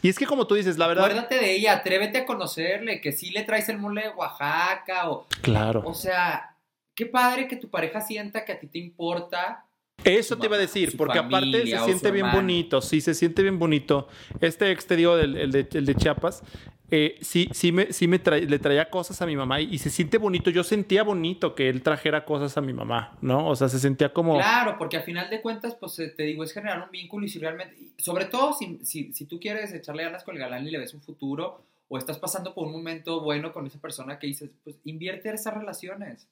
Y 0.00 0.08
es 0.08 0.18
que 0.18 0.26
como 0.26 0.46
tú 0.46 0.54
dices, 0.54 0.78
la 0.78 0.86
verdad. 0.86 1.06
Acuérdate 1.06 1.36
de 1.36 1.56
ella, 1.56 1.72
atrévete 1.72 2.18
a 2.18 2.26
conocerle, 2.26 3.00
que 3.00 3.10
sí 3.10 3.30
le 3.30 3.42
traes 3.42 3.68
el 3.68 3.78
mole 3.78 4.02
de 4.02 4.08
Oaxaca, 4.10 5.10
o, 5.10 5.26
Claro. 5.42 5.82
o 5.84 5.94
sea, 5.94 6.56
qué 6.94 7.06
padre 7.06 7.48
que 7.48 7.56
tu 7.56 7.68
pareja 7.68 8.00
sienta 8.00 8.44
que 8.44 8.52
a 8.52 8.60
ti 8.60 8.68
te 8.68 8.78
importa. 8.78 9.66
Eso 10.02 10.36
te 10.36 10.46
iba 10.46 10.56
a 10.56 10.58
decir, 10.58 10.96
porque 10.96 11.18
aparte 11.18 11.66
se 11.66 11.78
siente 11.78 12.10
bien 12.10 12.26
hermano. 12.26 12.42
bonito, 12.42 12.80
sí, 12.82 13.00
se 13.00 13.14
siente 13.14 13.42
bien 13.42 13.58
bonito. 13.58 14.08
Este 14.40 14.70
ex, 14.70 14.86
te 14.86 14.96
digo, 14.96 15.16
del, 15.16 15.36
el 15.36 15.50
de, 15.50 15.66
el 15.72 15.86
de 15.86 15.94
Chiapas, 15.94 16.42
eh, 16.90 17.16
sí, 17.22 17.48
sí, 17.52 17.72
me, 17.72 17.92
sí 17.92 18.06
me 18.06 18.18
le 18.18 18.58
traía 18.58 18.90
cosas 18.90 19.20
a 19.22 19.26
mi 19.26 19.34
mamá 19.34 19.60
y, 19.60 19.74
y 19.74 19.78
se 19.78 19.90
siente 19.90 20.18
bonito. 20.18 20.50
Yo 20.50 20.62
sentía 20.62 21.02
bonito 21.02 21.54
que 21.54 21.68
él 21.68 21.82
trajera 21.82 22.24
cosas 22.24 22.56
a 22.58 22.60
mi 22.60 22.72
mamá, 22.72 23.16
¿no? 23.22 23.48
O 23.48 23.56
sea, 23.56 23.68
se 23.68 23.78
sentía 23.78 24.12
como... 24.12 24.36
Claro, 24.36 24.76
porque 24.78 24.98
al 24.98 25.04
final 25.04 25.30
de 25.30 25.40
cuentas, 25.40 25.74
pues 25.74 25.98
eh, 25.98 26.08
te 26.14 26.24
digo, 26.24 26.44
es 26.44 26.52
generar 26.52 26.82
un 26.82 26.90
vínculo 26.90 27.24
y 27.24 27.28
si 27.30 27.38
realmente, 27.38 27.74
sobre 27.98 28.26
todo 28.26 28.52
si, 28.52 28.78
si, 28.84 29.12
si 29.14 29.24
tú 29.24 29.40
quieres 29.40 29.72
echarle 29.72 30.04
ganas 30.04 30.22
con 30.22 30.34
el 30.36 30.40
galán 30.40 30.66
y 30.66 30.70
le 30.70 30.78
ves 30.78 30.92
un 30.92 31.00
futuro 31.00 31.64
o 31.88 31.98
estás 31.98 32.18
pasando 32.18 32.54
por 32.54 32.66
un 32.66 32.72
momento 32.72 33.20
bueno 33.22 33.52
con 33.52 33.66
esa 33.66 33.80
persona 33.80 34.18
que 34.18 34.26
dices, 34.26 34.50
pues 34.62 34.76
invierte 34.84 35.30
esas 35.30 35.54
relaciones. 35.54 36.28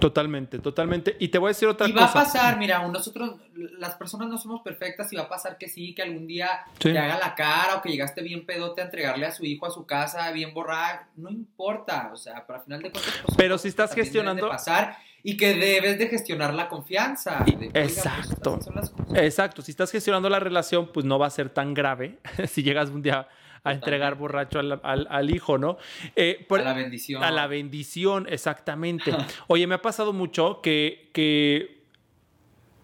Totalmente, 0.00 0.58
totalmente. 0.60 1.16
Y 1.18 1.28
te 1.28 1.38
voy 1.38 1.48
a 1.48 1.50
decir 1.50 1.68
otra 1.68 1.88
Y 1.88 1.92
va 1.92 2.04
a 2.04 2.06
cosa. 2.06 2.24
pasar, 2.24 2.58
mira, 2.58 2.86
nosotros, 2.88 3.36
las 3.54 3.94
personas 3.96 4.28
no 4.28 4.38
somos 4.38 4.62
perfectas 4.62 5.12
y 5.12 5.16
va 5.16 5.24
a 5.24 5.28
pasar 5.28 5.58
que 5.58 5.68
sí, 5.68 5.94
que 5.94 6.02
algún 6.02 6.26
día 6.26 6.48
Sí. 6.78 6.92
te 6.92 6.98
haga 6.98 7.18
la 7.18 7.34
cara 7.34 7.76
o 7.76 7.82
que 7.82 7.90
llegaste 7.90 8.22
bien 8.22 8.46
pedote 8.46 8.80
a 8.80 8.84
entregarle 8.84 9.26
a 9.26 9.32
su 9.32 9.44
hijo 9.44 9.66
a 9.66 9.70
su 9.70 9.84
casa, 9.86 10.30
bien 10.32 10.54
borrado, 10.54 11.00
no 11.16 11.30
importa, 11.30 12.10
o 12.12 12.16
sea, 12.16 12.44
pero 12.46 12.58
al 12.60 12.64
final 12.64 12.82
de 12.82 12.90
cuentas, 12.92 13.12
pues, 13.24 13.36
Pero 13.36 13.58
si 13.58 13.68
estás 13.68 13.90
de 13.94 13.96
gestionando- 14.02 14.48
pasar 14.48 14.96
y 15.22 15.36
que 15.36 15.54
debes 15.54 15.98
de 15.98 16.06
gestionar 16.08 16.54
la 16.54 16.68
confianza. 16.68 17.42
Y- 17.46 17.52
de, 17.56 17.66
"Oiga, 17.66 17.72
pues, 17.72 17.96
exacto. 17.98 18.54
así 18.54 18.64
son 18.64 18.74
las 18.76 18.90
cosas". 18.90 19.16
Exacto, 19.16 19.62
si 19.62 19.70
estás 19.72 19.90
gestionando 19.90 20.30
la 20.30 20.40
relación, 20.40 20.90
pues 20.92 21.04
no 21.04 21.18
va 21.18 21.26
a 21.26 21.30
ser 21.30 21.50
tan 21.50 21.74
grave 21.74 22.18
si 22.48 22.62
llegas 22.62 22.88
un 22.90 23.02
día 23.02 23.28
a 23.64 23.72
entregar 23.72 24.14
borracho 24.16 24.58
al, 24.58 24.80
al- 24.82 25.06
al 25.10 25.30
hijo, 25.34 25.58
¿no? 25.58 25.78
Eh, 26.16 26.44
por- 26.48 26.60
a 26.60 26.64
la 26.64 26.72
bendición. 26.74 27.22
A 27.24 27.30
la 27.30 27.46
bendición, 27.46 28.26
exactamente. 28.28 29.12
Oye, 29.48 29.66
me 29.66 29.74
ha 29.74 29.82
pasado 29.82 30.12
mucho 30.12 30.60
que, 30.62 31.10
que, 31.12 31.82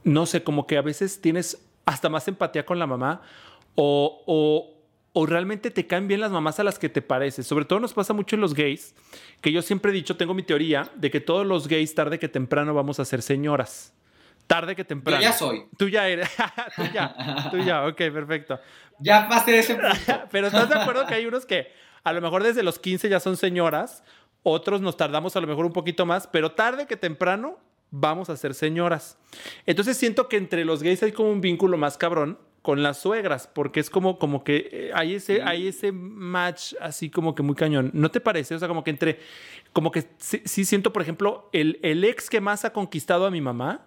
no 0.04 0.26
sé, 0.26 0.42
como 0.42 0.66
que 0.66 0.76
a 0.76 0.82
veces 0.82 1.20
tienes 1.20 1.66
hasta 1.86 2.08
más 2.08 2.28
empatía 2.28 2.64
con 2.66 2.78
la 2.78 2.86
mamá 2.86 3.22
o, 3.74 4.22
o, 4.26 4.74
o 5.12 5.26
realmente 5.26 5.70
te 5.70 5.86
caen 5.86 6.08
bien 6.08 6.20
las 6.20 6.30
mamás 6.30 6.58
a 6.60 6.64
las 6.64 6.78
que 6.78 6.88
te 6.88 7.02
pareces. 7.02 7.46
Sobre 7.46 7.64
todo 7.64 7.80
nos 7.80 7.92
pasa 7.94 8.12
mucho 8.12 8.36
en 8.36 8.40
los 8.40 8.54
gays, 8.54 8.94
que 9.40 9.52
yo 9.52 9.62
siempre 9.62 9.90
he 9.90 9.94
dicho, 9.94 10.16
tengo 10.16 10.34
mi 10.34 10.42
teoría 10.42 10.90
de 10.96 11.10
que 11.10 11.20
todos 11.20 11.46
los 11.46 11.68
gays 11.68 11.94
tarde 11.94 12.18
que 12.18 12.28
temprano 12.28 12.74
vamos 12.74 13.00
a 13.00 13.04
ser 13.04 13.22
señoras. 13.22 13.94
Tarde 14.46 14.76
que 14.76 14.82
Yo 14.82 14.86
temprano. 14.86 15.22
ya 15.22 15.32
soy. 15.32 15.64
Tú 15.78 15.88
ya 15.88 16.08
eres. 16.08 16.28
tú 16.76 16.82
ya. 16.92 17.48
Tú 17.50 17.58
ya. 17.58 17.86
Ok, 17.86 17.96
perfecto. 17.96 18.58
Ya 18.98 19.28
pasé 19.28 19.58
ese 19.58 19.74
punto. 19.74 19.88
Pero 20.30 20.46
¿estás 20.48 20.68
de 20.68 20.78
acuerdo 20.78 21.06
que 21.06 21.14
hay 21.14 21.26
unos 21.26 21.46
que 21.46 21.72
a 22.02 22.12
lo 22.12 22.20
mejor 22.20 22.42
desde 22.42 22.62
los 22.62 22.78
15 22.78 23.08
ya 23.08 23.20
son 23.20 23.36
señoras? 23.36 24.04
Otros 24.42 24.82
nos 24.82 24.96
tardamos 24.96 25.36
a 25.36 25.40
lo 25.40 25.46
mejor 25.46 25.64
un 25.64 25.72
poquito 25.72 26.04
más, 26.04 26.26
pero 26.26 26.52
tarde 26.52 26.86
que 26.86 26.98
temprano 26.98 27.58
vamos 27.90 28.28
a 28.28 28.36
ser 28.36 28.52
señoras. 28.52 29.16
Entonces 29.64 29.96
siento 29.96 30.28
que 30.28 30.36
entre 30.36 30.66
los 30.66 30.82
gays 30.82 31.02
hay 31.02 31.12
como 31.12 31.30
un 31.30 31.40
vínculo 31.40 31.78
más 31.78 31.96
cabrón 31.96 32.38
con 32.60 32.82
las 32.82 32.98
suegras, 32.98 33.46
porque 33.46 33.80
es 33.80 33.88
como, 33.88 34.18
como 34.18 34.44
que 34.44 34.68
eh, 34.70 34.90
hay 34.94 35.14
ese, 35.14 35.42
hay 35.42 35.68
ese 35.68 35.92
match 35.92 36.74
así 36.80 37.08
como 37.08 37.34
que 37.34 37.42
muy 37.42 37.54
cañón. 37.54 37.90
¿No 37.94 38.10
te 38.10 38.20
parece? 38.20 38.54
O 38.54 38.58
sea, 38.58 38.68
como 38.68 38.84
que 38.84 38.90
entre, 38.90 39.20
como 39.72 39.90
que 39.90 40.04
sí, 40.18 40.42
sí 40.44 40.66
siento, 40.66 40.92
por 40.92 41.00
ejemplo, 41.00 41.48
el, 41.52 41.78
el 41.82 42.04
ex 42.04 42.28
que 42.28 42.40
más 42.42 42.66
ha 42.66 42.72
conquistado 42.74 43.24
a 43.26 43.30
mi 43.30 43.40
mamá 43.40 43.86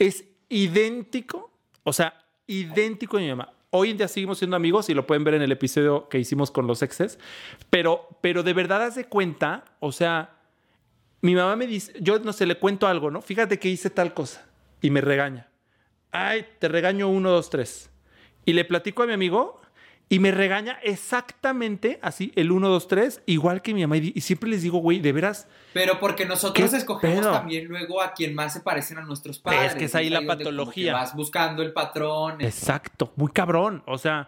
es 0.00 0.24
idéntico, 0.48 1.52
o 1.84 1.92
sea, 1.92 2.24
idéntico 2.46 3.18
a 3.18 3.20
mi 3.20 3.28
mamá. 3.28 3.52
Hoy 3.68 3.90
en 3.90 3.98
día 3.98 4.08
seguimos 4.08 4.38
siendo 4.38 4.56
amigos 4.56 4.88
y 4.88 4.94
lo 4.94 5.06
pueden 5.06 5.22
ver 5.22 5.34
en 5.34 5.42
el 5.42 5.52
episodio 5.52 6.08
que 6.08 6.18
hicimos 6.18 6.50
con 6.50 6.66
los 6.66 6.82
exes, 6.82 7.20
pero, 7.68 8.08
pero 8.20 8.42
de 8.42 8.52
verdad 8.52 8.82
haz 8.82 8.96
de 8.96 9.04
cuenta, 9.04 9.64
o 9.78 9.92
sea, 9.92 10.38
mi 11.20 11.34
mamá 11.34 11.54
me 11.54 11.66
dice, 11.66 11.92
yo 12.00 12.18
no 12.18 12.32
sé, 12.32 12.46
le 12.46 12.56
cuento 12.56 12.88
algo, 12.88 13.10
¿no? 13.10 13.20
Fíjate 13.20 13.58
que 13.58 13.68
hice 13.68 13.90
tal 13.90 14.14
cosa 14.14 14.48
y 14.80 14.90
me 14.90 15.02
regaña. 15.02 15.48
Ay, 16.10 16.46
te 16.58 16.68
regaño 16.68 17.08
uno, 17.08 17.30
dos, 17.30 17.50
tres. 17.50 17.90
Y 18.46 18.54
le 18.54 18.64
platico 18.64 19.02
a 19.02 19.06
mi 19.06 19.12
amigo 19.12 19.59
y 20.10 20.18
me 20.18 20.30
regaña 20.32 20.78
exactamente 20.82 21.98
así, 22.02 22.32
el 22.36 22.50
uno, 22.52 22.68
dos, 22.68 22.88
tres, 22.88 23.22
igual 23.26 23.62
que 23.62 23.72
mi 23.72 23.80
mamá. 23.82 23.96
Y, 23.96 24.12
y 24.14 24.20
siempre 24.20 24.50
les 24.50 24.60
digo, 24.60 24.78
güey, 24.78 24.98
de 25.00 25.12
veras, 25.12 25.46
Pero 25.72 25.98
porque 26.00 26.26
nosotros 26.26 26.70
¿Qué 26.70 26.76
escogemos 26.76 27.20
pedo? 27.20 27.32
también 27.32 27.66
luego 27.68 28.02
a 28.02 28.12
quien 28.12 28.34
más 28.34 28.52
se 28.52 28.60
parecen 28.60 28.98
a 28.98 29.02
nuestros 29.02 29.38
padres. 29.38 29.74
que 29.76 29.84
es 29.84 29.94
ahí 29.94 30.10
la 30.10 30.20
que 30.20 30.26
patología. 30.26 30.92
vas 30.92 31.14
buscando 31.14 31.62
el 31.62 31.72
patrón. 31.72 32.40
Exacto, 32.40 33.12
muy 33.16 33.30
cabrón. 33.30 33.82
O 33.86 33.96
sea, 33.98 34.26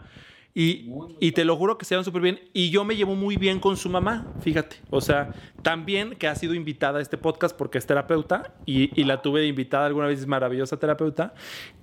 y, 0.54 0.84
Muy, 0.86 1.08
muy 1.14 1.16
y 1.20 1.32
te 1.32 1.44
lo 1.44 1.56
juro 1.56 1.78
que 1.78 1.84
se 1.84 1.94
llevan 1.94 2.04
súper 2.04 2.22
bien. 2.22 2.40
Y 2.52 2.70
yo 2.70 2.84
me 2.84 2.94
llevo 2.96 3.14
muy 3.14 3.36
bien 3.36 3.58
con 3.60 3.76
su 3.76 3.88
mamá, 3.88 4.26
fíjate. 4.40 4.76
O 4.90 5.00
sea, 5.00 5.32
también 5.62 6.14
que 6.16 6.28
ha 6.28 6.34
sido 6.34 6.54
invitada 6.54 6.98
a 6.98 7.02
este 7.02 7.16
podcast 7.18 7.56
porque 7.56 7.78
es 7.78 7.86
terapeuta 7.86 8.54
y, 8.66 8.90
y 9.00 9.04
la 9.04 9.22
tuve 9.22 9.40
de 9.40 9.46
invitada 9.46 9.86
alguna 9.86 10.06
vez, 10.06 10.20
es 10.20 10.26
maravillosa 10.26 10.78
terapeuta. 10.78 11.34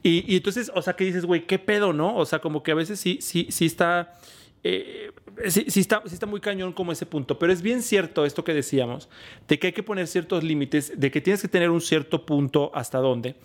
Y, 0.03 0.31
y 0.31 0.37
entonces, 0.37 0.71
o 0.75 0.81
sea, 0.81 0.93
que 0.95 1.03
dices, 1.05 1.25
güey, 1.25 1.47
qué 1.47 1.57
pedo, 1.59 1.93
¿no? 1.93 2.15
O 2.15 2.25
sea, 2.25 2.39
como 2.39 2.61
que 2.63 2.71
a 2.71 2.75
veces 2.75 2.99
sí, 2.99 3.19
sí, 3.21 3.47
sí 3.49 3.65
está. 3.65 4.15
eh, 4.63 5.11
sí, 5.47 5.65
sí 5.69 5.79
está, 5.79 6.01
sí 6.05 6.13
está 6.13 6.25
muy 6.25 6.39
cañón 6.41 6.73
como 6.73 6.91
ese 6.91 7.05
punto, 7.05 7.39
pero 7.39 7.51
es 7.53 7.61
bien 7.61 7.81
cierto 7.81 8.25
esto 8.25 8.43
que 8.43 8.53
decíamos, 8.53 9.09
de 9.47 9.57
que 9.57 9.67
hay 9.67 9.73
que 9.73 9.83
poner 9.83 10.05
ciertos 10.07 10.43
límites, 10.43 10.91
de 10.99 11.09
que 11.11 11.21
tienes 11.21 11.41
que 11.41 11.47
tener 11.47 11.69
un 11.69 11.81
cierto 11.81 12.25
punto 12.25 12.71
hasta 12.75 12.97
dónde. 12.99 13.35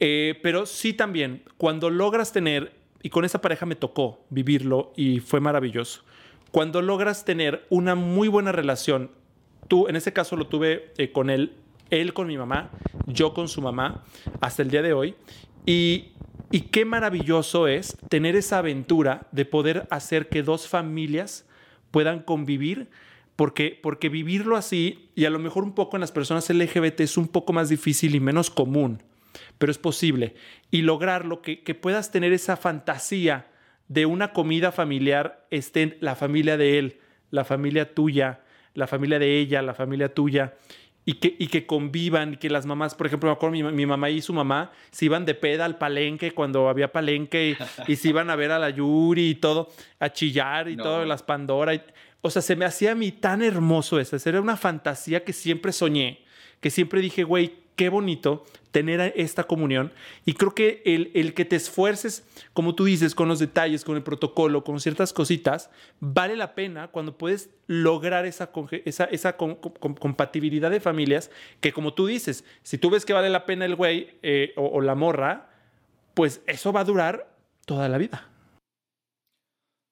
Eh, 0.00 0.38
pero 0.42 0.66
sí 0.66 0.92
también, 0.94 1.42
cuando 1.58 1.90
logras 1.90 2.32
tener, 2.32 2.72
y 3.02 3.10
con 3.10 3.24
esa 3.24 3.40
pareja 3.40 3.66
me 3.66 3.76
tocó 3.76 4.24
vivirlo 4.30 4.92
y 4.96 5.20
fue 5.20 5.40
maravilloso, 5.40 6.02
cuando 6.50 6.82
logras 6.82 7.24
tener 7.24 7.66
una 7.70 7.94
muy 7.94 8.28
buena 8.28 8.52
relación, 8.52 9.10
tú 9.68 9.88
en 9.88 9.96
ese 9.96 10.12
caso 10.12 10.36
lo 10.36 10.46
tuve 10.46 10.92
eh, 10.98 11.10
con 11.10 11.30
él, 11.30 11.54
él 11.90 12.12
con 12.12 12.26
mi 12.26 12.38
mamá, 12.38 12.70
yo 13.06 13.34
con 13.34 13.48
su 13.48 13.62
mamá, 13.62 14.04
hasta 14.40 14.62
el 14.62 14.70
día 14.70 14.82
de 14.82 14.92
hoy, 14.92 15.14
y, 15.66 16.12
y 16.50 16.62
qué 16.62 16.84
maravilloso 16.84 17.68
es 17.68 17.96
tener 18.08 18.36
esa 18.36 18.58
aventura 18.58 19.28
de 19.32 19.44
poder 19.44 19.86
hacer 19.90 20.28
que 20.28 20.42
dos 20.42 20.68
familias 20.68 21.46
puedan 21.90 22.20
convivir. 22.20 22.88
Porque, 23.34 23.80
porque 23.82 24.10
vivirlo 24.10 24.56
así, 24.56 25.08
y 25.14 25.24
a 25.24 25.30
lo 25.30 25.38
mejor 25.38 25.64
un 25.64 25.74
poco 25.74 25.96
en 25.96 26.02
las 26.02 26.12
personas 26.12 26.50
LGBT 26.50 27.00
es 27.00 27.16
un 27.16 27.28
poco 27.28 27.54
más 27.54 27.70
difícil 27.70 28.14
y 28.14 28.20
menos 28.20 28.50
común, 28.50 29.02
pero 29.58 29.70
es 29.72 29.78
posible. 29.78 30.34
Y 30.70 30.82
lograrlo, 30.82 31.42
que, 31.42 31.62
que 31.62 31.74
puedas 31.74 32.10
tener 32.10 32.32
esa 32.32 32.56
fantasía 32.56 33.46
de 33.88 34.06
una 34.06 34.32
comida 34.32 34.72
familiar 34.72 35.46
estén 35.50 35.96
la 36.00 36.14
familia 36.16 36.56
de 36.56 36.78
él, 36.78 36.98
la 37.30 37.44
familia 37.44 37.94
tuya, 37.94 38.40
la 38.74 38.86
familia 38.86 39.18
de 39.18 39.38
ella, 39.38 39.60
la 39.62 39.74
familia 39.74 40.12
tuya, 40.14 40.54
y 41.04 41.14
que, 41.14 41.34
y 41.38 41.48
que 41.48 41.66
convivan, 41.66 42.34
y 42.34 42.36
que 42.36 42.48
las 42.48 42.64
mamás, 42.64 42.94
por 42.94 43.06
ejemplo, 43.08 43.28
me 43.28 43.32
acuerdo 43.34 43.52
mi, 43.52 43.62
mi 43.64 43.86
mamá 43.86 44.08
y 44.10 44.22
su 44.22 44.32
mamá 44.32 44.70
se 44.92 45.06
iban 45.06 45.24
de 45.24 45.34
peda 45.34 45.64
al 45.64 45.76
palenque 45.76 46.30
cuando 46.32 46.68
había 46.68 46.92
palenque 46.92 47.50
y, 47.50 47.56
y 47.92 47.96
se 47.96 48.08
iban 48.10 48.30
a 48.30 48.36
ver 48.36 48.52
a 48.52 48.58
la 48.60 48.70
Yuri 48.70 49.30
y 49.30 49.34
todo, 49.34 49.68
a 49.98 50.10
chillar 50.12 50.68
y 50.68 50.76
No. 50.76 50.84
todo, 50.84 51.04
las 51.04 51.22
Pandora. 51.24 51.74
y- 51.74 51.82
o 52.20 52.30
sea, 52.30 52.40
se 52.40 52.54
me 52.54 52.64
hacía 52.64 52.92
a 52.92 52.94
mí 52.94 53.10
tan 53.10 53.42
hermoso 53.42 53.98
eso. 53.98 54.16
Era 54.28 54.40
una 54.40 54.56
fantasía 54.56 55.24
que 55.24 55.32
siempre 55.32 55.72
soñé, 55.72 56.20
que 56.60 56.70
siempre 56.70 57.00
dije, 57.00 57.24
güey, 57.24 57.52
qué 57.76 57.88
bonito 57.88 58.44
tener 58.70 59.12
esta 59.16 59.44
comunión. 59.44 59.92
Y 60.24 60.34
creo 60.34 60.54
que 60.54 60.82
el, 60.84 61.10
el 61.14 61.34
que 61.34 61.44
te 61.44 61.56
esfuerces, 61.56 62.24
como 62.52 62.74
tú 62.74 62.84
dices, 62.84 63.14
con 63.14 63.28
los 63.28 63.38
detalles, 63.38 63.84
con 63.84 63.96
el 63.96 64.02
protocolo, 64.02 64.64
con 64.64 64.80
ciertas 64.80 65.12
cositas, 65.12 65.70
vale 66.00 66.36
la 66.36 66.54
pena 66.54 66.88
cuando 66.88 67.18
puedes 67.18 67.50
lograr 67.66 68.24
esa, 68.24 68.50
esa, 68.84 69.04
esa 69.04 69.36
com- 69.36 69.56
com- 69.56 69.94
compatibilidad 69.94 70.70
de 70.70 70.80
familias 70.80 71.30
que, 71.60 71.72
como 71.72 71.94
tú 71.94 72.06
dices, 72.06 72.44
si 72.62 72.78
tú 72.78 72.90
ves 72.90 73.04
que 73.04 73.12
vale 73.12 73.30
la 73.30 73.44
pena 73.46 73.64
el 73.64 73.76
güey 73.76 74.18
eh, 74.22 74.52
o, 74.56 74.66
o 74.66 74.80
la 74.80 74.94
morra, 74.94 75.50
pues 76.14 76.42
eso 76.46 76.72
va 76.72 76.80
a 76.80 76.84
durar 76.84 77.34
toda 77.66 77.88
la 77.88 77.98
vida. 77.98 78.28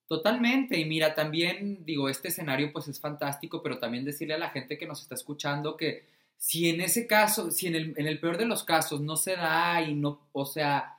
Totalmente, 0.09 0.77
y 0.77 0.87
mira, 0.87 1.15
también 1.15 1.85
digo, 1.85 2.09
este 2.09 2.29
escenario 2.29 2.73
pues 2.73 2.89
es 2.89 2.99
fantástico, 2.99 3.63
pero 3.63 3.79
también 3.79 4.05
decirle 4.05 4.35
a 4.35 4.39
la 4.39 4.51
gente 4.51 4.77
que 4.77 4.87
nos 4.87 5.03
está 5.03 5.15
escuchando 5.15 5.77
que 5.77 6.05
si 6.41 6.71
en 6.71 6.81
ese 6.81 7.07
caso, 7.07 7.51
si 7.51 7.67
en 7.67 7.75
el, 7.75 7.95
en 7.99 8.07
el 8.07 8.19
peor 8.19 8.39
de 8.39 8.47
los 8.47 8.65
casos 8.65 9.03
no 9.03 9.17
se 9.17 9.37
da 9.37 9.83
y 9.83 9.95
no, 9.95 10.19
o 10.33 10.47
sea, 10.47 10.97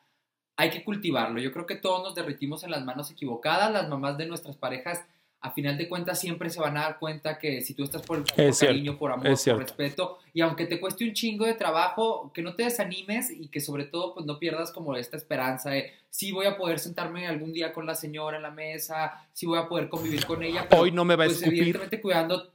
hay 0.55 0.69
que 0.69 0.83
cultivarlo. 0.83 1.41
Yo 1.41 1.51
creo 1.51 1.65
que 1.65 1.75
todos 1.75 2.03
nos 2.03 2.13
derritimos 2.13 2.63
en 2.63 2.69
las 2.69 2.85
manos 2.85 3.09
equivocadas, 3.09 3.71
las 3.71 3.89
mamás 3.89 4.19
de 4.19 4.27
nuestras 4.27 4.55
parejas, 4.55 5.03
a 5.43 5.49
final 5.49 5.75
de 5.79 5.89
cuentas 5.89 6.19
siempre 6.19 6.51
se 6.51 6.59
van 6.59 6.77
a 6.77 6.81
dar 6.81 6.99
cuenta 6.99 7.39
que 7.39 7.61
si 7.61 7.73
tú 7.73 7.83
estás 7.83 8.03
por, 8.03 8.23
por 8.23 8.39
Es 8.39 8.59
cierto, 8.59 8.75
cariño, 8.75 8.99
por 8.99 9.11
amor, 9.11 9.29
por 9.29 9.37
cierto. 9.37 9.63
respeto, 9.63 10.19
y 10.31 10.41
aunque 10.41 10.67
te 10.67 10.79
cueste 10.79 11.03
un 11.03 11.13
chingo 11.13 11.45
de 11.45 11.55
trabajo, 11.55 12.31
que 12.35 12.43
no 12.43 12.53
te 12.53 12.61
desanimes 12.65 13.31
y 13.31 13.47
que 13.47 13.59
sobre 13.61 13.85
todo 13.85 14.13
pues 14.13 14.27
no 14.27 14.37
pierdas 14.37 14.71
como 14.71 14.95
esta 14.95 15.17
esperanza 15.17 15.71
de 15.71 15.91
sí 16.11 16.31
voy 16.31 16.45
a 16.45 16.55
poder 16.55 16.77
sentarme 16.77 17.25
algún 17.25 17.51
día 17.51 17.73
con 17.73 17.87
la 17.87 17.95
señora 17.95 18.37
en 18.37 18.43
la 18.43 18.51
mesa, 18.51 19.25
sí 19.33 19.47
voy 19.47 19.57
a 19.57 19.67
poder 19.67 19.89
convivir 19.89 20.23
con 20.27 20.43
ella, 20.43 20.67
pero 20.69 20.83
Hoy 20.83 20.91
no 20.91 21.03
me 21.03 21.15
va 21.15 21.23
a 21.23 21.27
pues 21.27 21.37
escupir. 21.37 21.57
evidentemente 21.57 21.99
cuidando, 21.99 22.51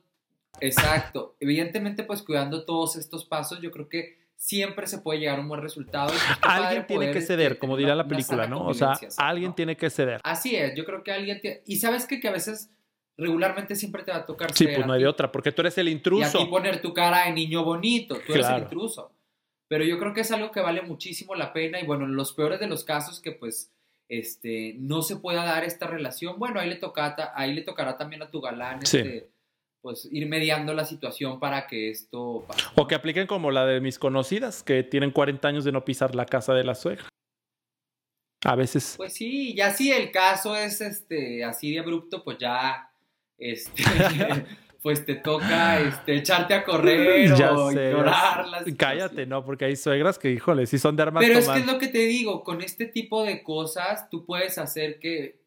exacto, 0.60 1.36
evidentemente 1.40 2.02
pues 2.04 2.22
cuidando 2.22 2.64
todos 2.64 2.96
estos 2.96 3.24
pasos, 3.24 3.60
yo 3.60 3.70
creo 3.70 3.88
que 3.88 4.18
siempre 4.36 4.86
se 4.86 4.98
puede 4.98 5.20
llegar 5.20 5.38
a 5.38 5.40
un 5.42 5.48
buen 5.48 5.62
resultado. 5.62 6.12
y, 6.12 6.16
pues, 6.18 6.38
Alguien 6.42 6.86
tiene 6.86 7.06
que 7.10 7.18
este, 7.18 7.34
ceder, 7.34 7.58
como 7.58 7.74
tener 7.74 7.86
dirá 7.86 7.94
la 7.96 8.06
película, 8.06 8.46
¿no? 8.46 8.66
O 8.66 8.74
sea, 8.74 8.92
alguien 9.18 9.50
¿no? 9.50 9.54
tiene 9.54 9.76
que 9.76 9.88
ceder. 9.90 10.20
Así 10.24 10.54
es, 10.56 10.74
yo 10.74 10.84
creo 10.84 11.02
que 11.02 11.12
alguien 11.12 11.40
tiene... 11.40 11.62
Y 11.66 11.76
sabes 11.76 12.06
que, 12.06 12.20
que 12.20 12.28
a 12.28 12.32
veces 12.32 12.70
regularmente 13.16 13.74
siempre 13.76 14.02
te 14.02 14.10
va 14.10 14.18
a 14.18 14.26
tocar 14.26 14.52
Sí, 14.54 14.66
pues 14.66 14.86
no 14.86 14.92
hay 14.92 15.00
de 15.02 15.08
otra, 15.08 15.32
porque 15.32 15.52
tú 15.52 15.62
eres 15.62 15.78
el 15.78 15.88
Y 15.88 15.92
intruso. 15.92 16.38
ti 16.38 16.44
poner 16.46 16.82
tu 16.82 16.92
cara 16.92 17.24
de 17.24 17.32
niño 17.32 17.64
bonito, 17.64 18.16
tú 18.26 18.32
eres 18.34 18.44
Claro. 18.46 18.56
el 18.58 18.62
intruso. 18.64 19.10
Pero 19.68 19.84
yo 19.84 19.98
creo 19.98 20.12
que 20.12 20.20
es 20.20 20.30
algo 20.30 20.50
que 20.52 20.60
vale 20.60 20.82
muchísimo 20.82 21.34
la 21.34 21.52
pena 21.54 21.80
y 21.80 21.86
bueno, 21.86 22.04
en 22.04 22.14
los 22.14 22.32
peores 22.34 22.60
de 22.60 22.66
los 22.68 22.84
casos 22.84 23.20
que 23.20 23.32
pues 23.32 23.72
este 24.08 24.74
no 24.78 25.02
se 25.02 25.16
pueda 25.16 25.44
dar 25.44 25.64
esta 25.64 25.86
relación, 25.86 26.38
bueno, 26.38 26.60
ahí 26.60 26.68
le 26.68 26.76
toca 26.76 27.32
ahí 27.34 27.52
le 27.54 27.62
tocará 27.62 27.96
también 27.96 28.22
a 28.22 28.30
tu 28.30 28.40
galán 28.40 28.84
Sí. 28.86 28.98
este, 28.98 29.30
pues 29.80 30.08
ir 30.10 30.26
mediando 30.26 30.74
la 30.74 30.84
situación 30.84 31.38
para 31.38 31.66
que 31.66 31.90
esto 31.90 32.44
pase. 32.46 32.62
O 32.74 32.86
que 32.86 32.94
apliquen 32.94 33.26
como 33.26 33.50
la 33.50 33.66
de 33.66 33.80
mis 33.80 33.98
conocidas, 33.98 34.62
que 34.62 34.82
tienen 34.82 35.10
40 35.10 35.46
años 35.46 35.64
de 35.64 35.72
no 35.72 35.84
pisar 35.84 36.14
la 36.14 36.26
casa 36.26 36.54
de 36.54 36.64
la 36.64 36.74
suegra. 36.74 37.08
A 38.44 38.54
veces. 38.54 38.94
Pues 38.96 39.14
sí, 39.14 39.54
ya 39.54 39.70
si 39.70 39.90
el 39.90 40.10
caso 40.10 40.56
es 40.56 40.80
este 40.80 41.44
así 41.44 41.72
de 41.72 41.80
abrupto, 41.80 42.22
pues 42.22 42.38
ya 42.38 42.90
este 43.38 43.82
pues 44.82 45.04
te 45.04 45.16
toca 45.16 45.80
este 45.80 46.14
echarte 46.14 46.54
a 46.54 46.62
correr 46.62 47.28
Ya 47.36 47.52
o 47.52 47.72
sé, 47.72 47.90
ignorar. 47.90 48.46
Cállate, 48.78 49.26
¿no? 49.26 49.44
Porque 49.44 49.64
hay 49.64 49.74
suegras 49.74 50.16
que, 50.16 50.30
híjole, 50.30 50.66
sí 50.66 50.78
son 50.78 50.94
de 50.94 51.02
armas 51.02 51.24
Pero 51.24 51.40
es 51.40 51.48
que 51.48 51.58
es 51.58 51.66
lo 51.66 51.78
que 51.78 51.88
te 51.88 52.06
digo, 52.06 52.44
con 52.44 52.62
este 52.62 52.86
tipo 52.86 53.24
de 53.24 53.42
cosas 53.42 54.08
tú 54.10 54.24
puedes 54.24 54.58
hacer 54.58 55.00
que 55.00 55.40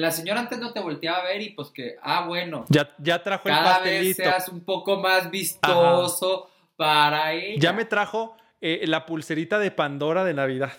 la 0.00 0.10
señora 0.10 0.40
antes 0.40 0.58
no 0.58 0.72
te 0.72 0.80
volteaba 0.80 1.18
a 1.18 1.24
ver 1.24 1.40
y 1.42 1.50
pues 1.50 1.68
que, 1.70 1.96
ah, 2.02 2.26
bueno, 2.26 2.64
Ya, 2.68 2.90
ya 2.98 3.22
trajo 3.22 3.48
el 3.48 3.54
cada 3.54 3.78
vez 3.80 3.92
pastelito. 3.92 4.22
seas 4.22 4.48
un 4.48 4.60
poco 4.64 4.96
más 4.98 5.30
vistoso 5.30 6.48
para 6.76 7.32
ella. 7.34 7.56
Ya 7.58 7.72
me 7.72 7.84
trajo 7.84 8.36
eh, 8.60 8.84
la 8.86 9.06
pulserita 9.06 9.58
de 9.58 9.70
Pandora 9.70 10.24
de 10.24 10.34
Navidad, 10.34 10.72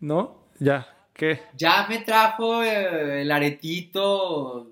¿no? 0.00 0.46
Ya, 0.58 0.86
¿qué? 1.12 1.42
Ya 1.54 1.86
me 1.88 1.98
trajo 1.98 2.62
eh, 2.62 3.22
el 3.22 3.30
aretito 3.30 4.70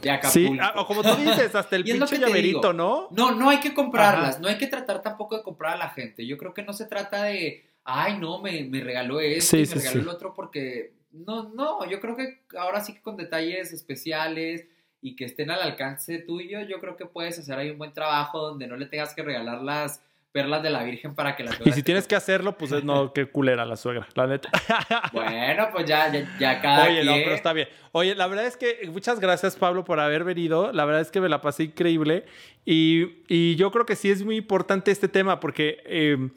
de 0.00 0.10
Acapulco. 0.10 0.52
Sí, 0.54 0.58
ah, 0.60 0.74
o 0.76 0.86
como 0.86 1.02
tú 1.02 1.14
dices, 1.16 1.54
hasta 1.54 1.76
el 1.76 1.84
pinche 1.84 2.18
llaverito. 2.18 2.72
¿no? 2.72 3.08
No, 3.10 3.32
no 3.32 3.50
hay 3.50 3.58
que 3.60 3.74
comprarlas, 3.74 4.34
Ajá. 4.34 4.38
no 4.40 4.48
hay 4.48 4.56
que 4.58 4.66
tratar 4.66 5.02
tampoco 5.02 5.36
de 5.36 5.42
comprar 5.42 5.74
a 5.74 5.78
la 5.78 5.90
gente. 5.90 6.26
Yo 6.26 6.38
creo 6.38 6.54
que 6.54 6.62
no 6.62 6.72
se 6.72 6.86
trata 6.86 7.24
de, 7.24 7.64
ay, 7.84 8.18
no, 8.18 8.40
me, 8.40 8.64
me 8.64 8.80
regaló 8.80 9.20
esto 9.20 9.50
Sí, 9.50 9.56
y 9.58 9.60
me 9.60 9.66
sí, 9.66 9.74
regaló 9.74 9.92
sí. 9.92 9.98
el 10.00 10.08
otro 10.08 10.32
porque, 10.34 10.94
no, 11.12 11.48
no, 11.54 11.84
yo 11.88 12.00
creo 12.00 12.16
que 12.16 12.40
ahora 12.58 12.80
sí 12.80 12.94
que 12.94 13.02
con 13.02 13.16
detalles 13.16 13.72
especiales 13.72 14.66
y 15.02 15.16
que 15.16 15.24
estén 15.24 15.50
al 15.50 15.60
alcance 15.62 16.18
tuyo, 16.18 16.60
yo 16.62 16.78
creo 16.80 16.96
que 16.96 17.06
puedes 17.06 17.38
hacer 17.38 17.58
ahí 17.58 17.70
un 17.70 17.78
buen 17.78 17.92
trabajo 17.92 18.38
donde 18.40 18.66
no 18.66 18.76
le 18.76 18.86
tengas 18.86 19.14
que 19.14 19.22
regalar 19.22 19.62
las 19.62 20.02
perlas 20.32 20.62
de 20.62 20.70
la 20.70 20.84
Virgen 20.84 21.14
para 21.16 21.34
que 21.34 21.42
la 21.42 21.50
Y 21.64 21.72
si 21.72 21.82
tienes 21.82 22.06
que 22.06 22.14
hacerlo, 22.14 22.56
pues 22.56 22.70
es- 22.70 22.84
no, 22.84 23.12
qué 23.14 23.26
culera 23.26 23.64
la 23.64 23.76
suegra, 23.76 24.06
la 24.14 24.26
neta. 24.26 24.48
Bueno, 25.12 25.68
pues 25.72 25.86
ya, 25.86 26.12
ya, 26.12 26.28
ya 26.38 26.60
cada 26.60 26.84
Oye, 26.86 27.02
no, 27.04 27.14
pero 27.14 27.34
está 27.34 27.52
bien. 27.52 27.68
Oye, 27.92 28.14
la 28.14 28.26
verdad 28.28 28.46
es 28.46 28.56
que 28.56 28.88
muchas 28.92 29.18
gracias, 29.18 29.56
Pablo, 29.56 29.84
por 29.84 29.98
haber 29.98 30.22
venido. 30.22 30.70
La 30.72 30.84
verdad 30.84 31.00
es 31.00 31.10
que 31.10 31.20
me 31.20 31.28
la 31.28 31.40
pasé 31.40 31.64
increíble. 31.64 32.26
Y, 32.64 33.22
y 33.26 33.56
yo 33.56 33.72
creo 33.72 33.86
que 33.86 33.96
sí 33.96 34.10
es 34.10 34.22
muy 34.24 34.36
importante 34.36 34.90
este 34.92 35.08
tema 35.08 35.40
porque 35.40 35.82
eh, 35.86 36.30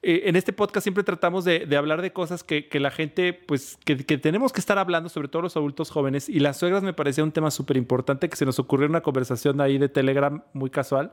eh, 0.00 0.22
en 0.26 0.36
este 0.36 0.52
podcast 0.52 0.84
siempre 0.84 1.02
tratamos 1.02 1.44
de, 1.44 1.66
de 1.66 1.76
hablar 1.76 2.02
de 2.02 2.12
cosas 2.12 2.44
que, 2.44 2.68
que 2.68 2.78
la 2.78 2.90
gente, 2.90 3.32
pues, 3.32 3.78
que, 3.84 3.96
que 3.96 4.18
tenemos 4.18 4.52
que 4.52 4.60
estar 4.60 4.78
hablando, 4.78 5.08
sobre 5.08 5.28
todo 5.28 5.42
los 5.42 5.56
adultos 5.56 5.90
jóvenes. 5.90 6.28
Y 6.28 6.38
las 6.38 6.58
suegras 6.58 6.82
me 6.82 6.92
parecía 6.92 7.24
un 7.24 7.32
tema 7.32 7.50
súper 7.50 7.76
importante 7.76 8.28
que 8.28 8.36
se 8.36 8.44
nos 8.44 8.58
ocurrió 8.58 8.86
en 8.86 8.92
una 8.92 9.00
conversación 9.00 9.60
ahí 9.60 9.78
de 9.78 9.88
Telegram 9.88 10.42
muy 10.52 10.70
casual. 10.70 11.12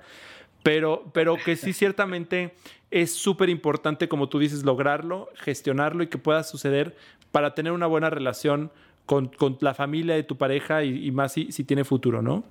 Pero, 0.62 1.06
pero 1.14 1.36
que 1.38 1.56
sí 1.56 1.74
ciertamente 1.74 2.54
es 2.92 3.12
súper 3.14 3.50
importante, 3.50 4.08
como 4.08 4.30
tú 4.30 4.40
dices, 4.40 4.64
lograrlo, 4.64 5.30
gestionarlo 5.36 6.04
y 6.04 6.08
que 6.08 6.18
pueda 6.18 6.44
suceder 6.44 6.96
para 7.32 7.56
tener 7.56 7.72
una 7.72 7.88
buena 7.88 8.10
relación 8.10 8.72
con, 9.08 9.28
con 9.28 9.58
la 9.62 9.74
familia 9.74 10.16
de 10.16 10.24
tu 10.24 10.38
pareja 10.38 10.84
y, 10.84 11.06
y 11.06 11.12
más 11.12 11.34
si, 11.34 11.52
si 11.52 11.64
tiene 11.64 11.84
futuro, 11.84 12.22
¿no? 12.22 12.44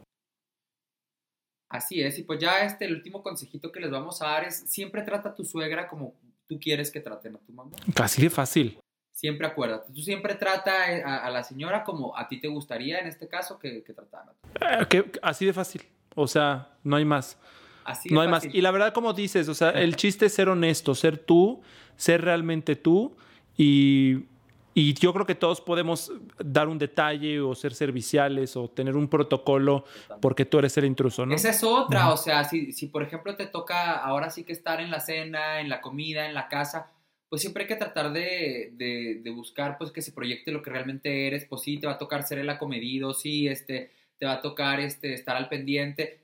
Así 1.74 2.00
es, 2.00 2.18
y 2.18 2.22
pues 2.22 2.38
ya 2.38 2.64
este, 2.64 2.84
el 2.84 2.94
último 2.94 3.20
consejito 3.22 3.72
que 3.72 3.80
les 3.80 3.90
vamos 3.90 4.22
a 4.22 4.26
dar 4.26 4.44
es 4.44 4.58
siempre 4.68 5.02
trata 5.02 5.30
a 5.30 5.34
tu 5.34 5.44
suegra 5.44 5.88
como 5.88 6.14
tú 6.46 6.58
quieres 6.60 6.90
que 6.90 7.00
traten 7.00 7.34
a 7.34 7.38
tu 7.38 7.52
mamá. 7.52 7.72
Casi 7.94 8.22
de 8.22 8.30
fácil. 8.30 8.78
Siempre 9.10 9.46
acuérdate, 9.46 9.92
tú 9.92 10.00
siempre 10.00 10.34
trata 10.36 10.92
eh, 10.92 11.02
a, 11.04 11.18
a 11.26 11.30
la 11.30 11.42
señora 11.42 11.82
como 11.82 12.16
a 12.16 12.28
ti 12.28 12.40
te 12.40 12.46
gustaría 12.48 12.98
en 13.00 13.06
este 13.08 13.26
caso 13.28 13.58
que, 13.58 13.82
que 13.82 13.92
trataran 13.92 14.28
a 14.28 14.32
tu 14.32 14.48
Eh, 14.64 14.86
que- 14.88 15.18
así 15.22 15.46
de 15.46 15.52
fácil. 15.52 15.82
O 16.14 16.28
sea, 16.28 16.76
no 16.84 16.94
hay 16.96 17.04
más. 17.04 17.36
Así 17.84 18.08
de 18.08 18.14
No 18.14 18.20
hay 18.20 18.28
más. 18.28 18.44
fácil. 18.44 18.56
Y 18.56 18.60
la 18.62 18.70
verdad, 18.70 18.92
como 18.92 19.12
dices, 19.12 19.48
o 19.48 19.54
sea, 19.54 19.70
el 19.70 19.96
chiste 19.96 20.26
es 20.26 20.34
ser 20.34 20.48
honesto, 20.48 20.94
ser 20.94 21.18
tú, 21.18 21.60
ser 21.96 22.22
realmente 22.22 22.76
tú. 22.76 23.16
Y, 23.56 24.26
y 24.74 24.92
yo 24.94 25.12
creo 25.12 25.24
que 25.24 25.34
todos 25.36 25.60
podemos 25.60 26.12
dar 26.38 26.66
un 26.68 26.78
detalle 26.78 27.40
o 27.40 27.54
ser 27.54 27.74
serviciales 27.74 28.56
o 28.56 28.68
tener 28.68 28.96
un 28.96 29.08
protocolo 29.08 29.84
porque 30.20 30.44
tú 30.44 30.58
eres 30.58 30.76
el 30.76 30.84
intruso, 30.84 31.24
¿no? 31.24 31.34
Esa 31.34 31.50
es 31.50 31.62
otra, 31.62 32.06
Ujú. 32.06 32.14
o 32.14 32.16
sea, 32.16 32.44
si, 32.44 32.72
si 32.72 32.86
por 32.88 33.02
ejemplo 33.02 33.36
te 33.36 33.46
toca 33.46 33.92
ahora 33.94 34.30
sí 34.30 34.44
que 34.44 34.52
estar 34.52 34.80
en 34.80 34.90
la 34.90 35.00
cena, 35.00 35.60
en 35.60 35.68
la 35.68 35.80
comida, 35.80 36.26
en 36.26 36.34
la 36.34 36.48
casa, 36.48 36.90
pues 37.28 37.40
siempre 37.40 37.62
hay 37.64 37.68
que 37.68 37.76
tratar 37.76 38.12
de, 38.12 38.72
de- 38.74 39.20
de 39.22 39.30
buscar 39.30 39.78
pues 39.78 39.90
que 39.92 40.02
se 40.02 40.12
proyecte 40.12 40.52
lo 40.52 40.62
que 40.62 40.70
realmente 40.70 41.26
eres, 41.26 41.44
pues 41.46 41.62
sí, 41.62 41.78
te 41.78 41.86
va 41.86 41.94
a 41.94 41.98
tocar 41.98 42.22
ser 42.24 42.38
el 42.38 42.50
acomedido, 42.50 43.14
sí, 43.14 43.48
este, 43.48 43.90
te 44.18 44.26
va 44.26 44.34
a 44.34 44.40
tocar 44.42 44.80
este, 44.80 45.14
estar 45.14 45.36
al 45.36 45.48
pendiente. 45.48 46.20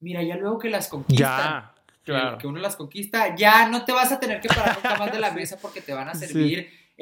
Mira, 0.00 0.22
ya 0.22 0.36
luego 0.36 0.58
que 0.58 0.70
las 0.70 0.88
conquistan, 0.88 1.28
Ya, 1.28 1.74
que- 2.04 2.12
claro. 2.12 2.38
que 2.38 2.46
uno 2.46 2.58
las 2.60 2.76
conquista, 2.76 3.34
ya 3.36 3.68
no 3.68 3.84
te 3.84 3.92
vas 3.92 4.10
a 4.12 4.18
tener 4.20 4.40
que 4.40 4.48
parar 4.48 4.74
nunca 4.76 4.96
más 4.96 5.12
de 5.12 5.18
la 5.20 5.30
mesa 5.32 5.58
porque 5.60 5.80
te 5.82 5.92
van 5.92 6.08
a 6.08 6.14
Sí. 6.14 6.26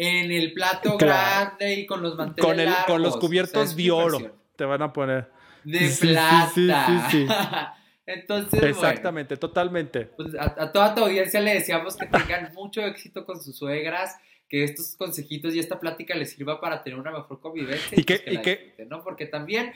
En 0.01 0.31
el 0.31 0.53
plato 0.53 0.97
Claro. 0.97 1.51
grande 1.57 1.75
y 1.75 1.85
con 1.87 2.01
los 2.03 2.15
manteles 2.17 2.49
Con, 2.49 2.61
el, 2.61 2.73
con 2.87 3.03
los 3.03 3.17
cubiertos 3.17 3.53
o 3.55 3.65
sea, 3.65 3.71
es 3.71 3.77
de 3.77 3.91
oro 3.91 4.19
te 4.55 4.65
van 4.65 4.81
a 4.83 4.93
poner. 4.93 5.29
De 5.65 5.89
Sí, 5.89 6.07
plata. 6.07 6.51
sí, 6.55 6.69
sí. 7.11 7.27
Entonces, 8.07 8.51
bueno, 8.61 8.67
Exactamente, 8.69 9.37
totalmente. 9.37 10.07
pues 10.07 10.35
a, 10.37 10.55
a 10.57 10.73
toda 10.73 10.95
tu 10.95 11.05
audiencia 11.05 11.41
le 11.41 11.55
deseamos 11.55 11.97
que 11.97 12.07
tengan 12.07 12.53
mucho 12.55 12.81
éxito 12.83 13.27
con 13.27 13.43
sus 13.43 13.57
suegras, 13.57 14.17
que 14.49 14.65
estos 14.65 14.95
consejitos 14.97 15.55
y 15.55 15.59
esta 15.59 15.79
plática 15.79 16.15
les 16.15 16.31
sirva 16.31 16.61
para 16.61 16.83
tener 16.83 16.99
una 16.99 17.11
mejor 17.11 17.41
convivencia 17.41 17.99
Y 18.01 18.05
que- 18.05 18.19
pues 18.21 18.35
y 18.37 18.39
que- 18.41 18.87
¿no? 18.89 19.03
Porque 19.05 19.27
también 19.27 19.73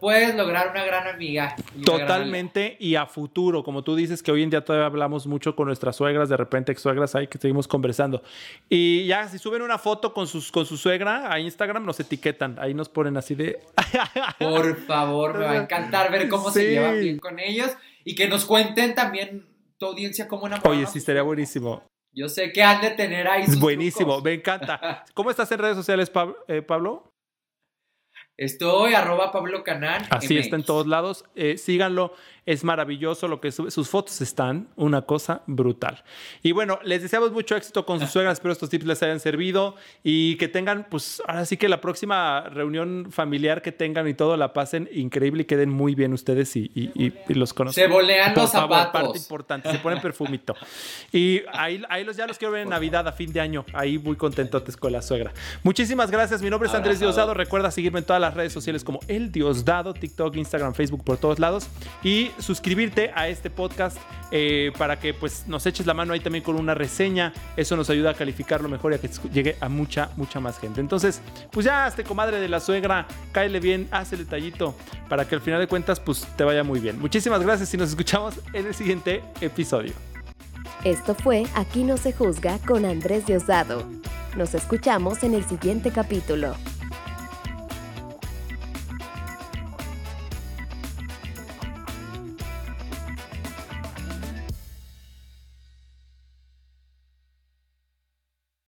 puedes 0.00 0.34
lograr 0.34 0.70
una 0.70 0.84
gran 0.84 1.06
amiga. 1.06 1.56
Totalmente 1.84 2.76
y 2.80 2.94
a 2.94 3.06
futuro, 3.06 3.62
como 3.62 3.82
tú 3.82 3.96
dices 3.96 4.22
que 4.22 4.30
hoy 4.30 4.42
en 4.42 4.50
día 4.50 4.64
todavía 4.64 4.86
hablamos 4.86 5.26
mucho 5.26 5.56
con 5.56 5.66
nuestras 5.66 5.96
suegras, 5.96 6.28
de 6.28 6.36
repente 6.36 6.72
ex 6.72 6.80
suegras 6.80 7.14
ahí 7.14 7.26
que 7.26 7.38
seguimos 7.38 7.68
conversando. 7.68 8.22
Y 8.68 9.06
ya 9.06 9.28
si 9.28 9.38
suben 9.38 9.62
una 9.62 9.78
foto 9.78 10.12
con 10.12 10.26
sus 10.26 10.50
con 10.50 10.66
su 10.66 10.76
suegra 10.76 11.32
a 11.32 11.40
Instagram 11.40 11.84
nos 11.84 12.00
etiquetan, 12.00 12.56
ahí 12.58 12.74
nos 12.74 12.88
ponen 12.88 13.16
así 13.16 13.34
de 13.34 13.60
Por 14.38 14.76
favor, 14.86 15.38
me 15.38 15.44
va 15.44 15.52
a 15.52 15.56
encantar 15.56 16.10
ver 16.10 16.28
cómo 16.28 16.50
se 16.50 16.70
llevan 16.70 17.00
bien 17.00 17.18
con 17.18 17.38
ellos 17.38 17.70
y 18.04 18.14
que 18.14 18.28
nos 18.28 18.44
cuenten 18.44 18.94
también 18.94 19.46
tu 19.78 19.86
audiencia 19.86 20.28
cómo 20.28 20.46
enamorar. 20.46 20.72
Oye, 20.72 20.86
sí 20.86 20.98
estaría 20.98 21.22
buenísimo. 21.22 21.82
Yo 22.12 22.30
sé 22.30 22.50
que 22.50 22.62
han 22.62 22.80
de 22.80 22.90
tener 22.90 23.28
ahí. 23.28 23.44
Sus 23.46 23.60
buenísimo, 23.60 24.22
me 24.22 24.32
encanta. 24.32 25.04
¿Cómo 25.14 25.30
estás 25.30 25.52
en 25.52 25.58
redes 25.58 25.76
sociales, 25.76 26.10
eh, 26.48 26.62
Pablo? 26.62 27.12
Estoy 28.38 28.92
arroba 28.92 29.32
Pablo 29.32 29.64
Canal. 29.64 30.06
Así 30.10 30.36
está 30.36 30.56
en 30.56 30.64
todos 30.64 30.86
lados. 30.86 31.24
Eh, 31.34 31.56
síganlo 31.56 32.12
es 32.46 32.62
maravilloso 32.62 33.26
lo 33.26 33.40
que 33.40 33.50
sube. 33.50 33.72
Sus 33.72 33.88
fotos 33.88 34.20
están 34.20 34.68
una 34.76 35.02
cosa 35.02 35.42
brutal. 35.46 36.04
Y 36.42 36.52
bueno, 36.52 36.78
les 36.84 37.02
deseamos 37.02 37.32
mucho 37.32 37.56
éxito 37.56 37.84
con 37.84 37.98
sus 37.98 38.10
suegras. 38.10 38.34
Espero 38.38 38.52
estos 38.52 38.70
tips 38.70 38.86
les 38.86 39.02
hayan 39.02 39.18
servido 39.18 39.74
y 40.04 40.36
que 40.36 40.46
tengan, 40.46 40.86
pues 40.88 41.20
ahora 41.26 41.44
sí 41.44 41.56
que 41.56 41.68
la 41.68 41.80
próxima 41.80 42.42
reunión 42.42 43.08
familiar 43.10 43.62
que 43.62 43.72
tengan 43.72 44.06
y 44.06 44.14
todo 44.14 44.36
la 44.36 44.52
pasen 44.52 44.88
increíble 44.92 45.42
y 45.42 45.44
queden 45.46 45.70
muy 45.70 45.96
bien 45.96 46.12
ustedes 46.12 46.54
y, 46.56 46.92
los 47.28 47.52
conozcan. 47.52 47.84
Se 47.84 47.90
bolean 47.90 48.34
los 48.34 48.50
zapatos. 48.50 48.92
parte 48.92 49.18
importante, 49.18 49.70
se 49.70 49.78
ponen 49.78 50.00
perfumito. 50.00 50.54
Y 51.12 51.42
ahí, 51.52 51.82
ahí 51.88 52.04
los, 52.04 52.16
ya 52.16 52.26
los 52.26 52.36
quiero 52.36 52.52
ver 52.52 52.62
en 52.62 52.68
Navidad, 52.68 53.06
a 53.08 53.12
fin 53.12 53.32
de 53.32 53.40
año. 53.40 53.64
Ahí 53.72 53.98
muy 53.98 54.16
contentotes 54.16 54.76
con 54.76 54.92
la 54.92 55.02
suegra. 55.02 55.32
Muchísimas 55.62 56.10
gracias. 56.10 56.42
Mi 56.42 56.50
nombre 56.50 56.68
es 56.68 56.74
Andrés 56.74 57.00
Diosdado. 57.00 57.32
Recuerda 57.32 57.70
seguirme 57.70 58.00
en 58.00 58.04
todas 58.04 58.20
las 58.20 58.34
redes 58.34 58.52
sociales 58.52 58.84
como 58.84 59.00
El 59.08 59.32
Diosdado, 59.32 59.94
TikTok, 59.94 60.36
Instagram, 60.36 60.74
Facebook, 60.74 61.04
por 61.04 61.16
todos 61.16 61.38
lados. 61.38 61.68
Y 62.02 62.30
suscribirte 62.38 63.10
a 63.14 63.28
este 63.28 63.50
podcast 63.50 63.98
eh, 64.30 64.72
para 64.76 64.98
que 64.98 65.14
pues 65.14 65.44
nos 65.46 65.66
eches 65.66 65.86
la 65.86 65.94
mano 65.94 66.12
ahí 66.12 66.20
también 66.20 66.44
con 66.44 66.56
una 66.56 66.74
reseña. 66.74 67.32
Eso 67.56 67.76
nos 67.76 67.90
ayuda 67.90 68.10
a 68.10 68.14
calificarlo 68.14 68.68
mejor 68.68 68.92
y 68.92 68.96
a 68.96 68.98
que 68.98 69.08
llegue 69.32 69.56
a 69.60 69.68
mucha, 69.68 70.10
mucha 70.16 70.40
más 70.40 70.58
gente. 70.58 70.80
Entonces, 70.80 71.20
pues 71.50 71.66
ya, 71.66 71.86
este 71.86 72.04
comadre 72.04 72.40
de 72.40 72.48
la 72.48 72.60
suegra, 72.60 73.06
cáele 73.32 73.60
bien, 73.60 73.88
haz 73.90 74.12
el 74.12 74.20
detallito 74.20 74.74
para 75.08 75.26
que 75.26 75.34
al 75.34 75.40
final 75.40 75.60
de 75.60 75.66
cuentas 75.66 76.00
pues 76.00 76.26
te 76.36 76.44
vaya 76.44 76.64
muy 76.64 76.80
bien. 76.80 76.98
Muchísimas 76.98 77.42
gracias 77.42 77.72
y 77.74 77.76
nos 77.76 77.90
escuchamos 77.90 78.34
en 78.52 78.66
el 78.66 78.74
siguiente 78.74 79.22
episodio. 79.40 79.92
Esto 80.84 81.14
fue 81.14 81.44
Aquí 81.54 81.84
no 81.84 81.96
se 81.96 82.12
juzga 82.12 82.58
con 82.60 82.84
Andrés 82.84 83.26
Diosdado. 83.26 83.84
Nos 84.36 84.54
escuchamos 84.54 85.22
en 85.24 85.34
el 85.34 85.44
siguiente 85.44 85.90
capítulo. 85.90 86.54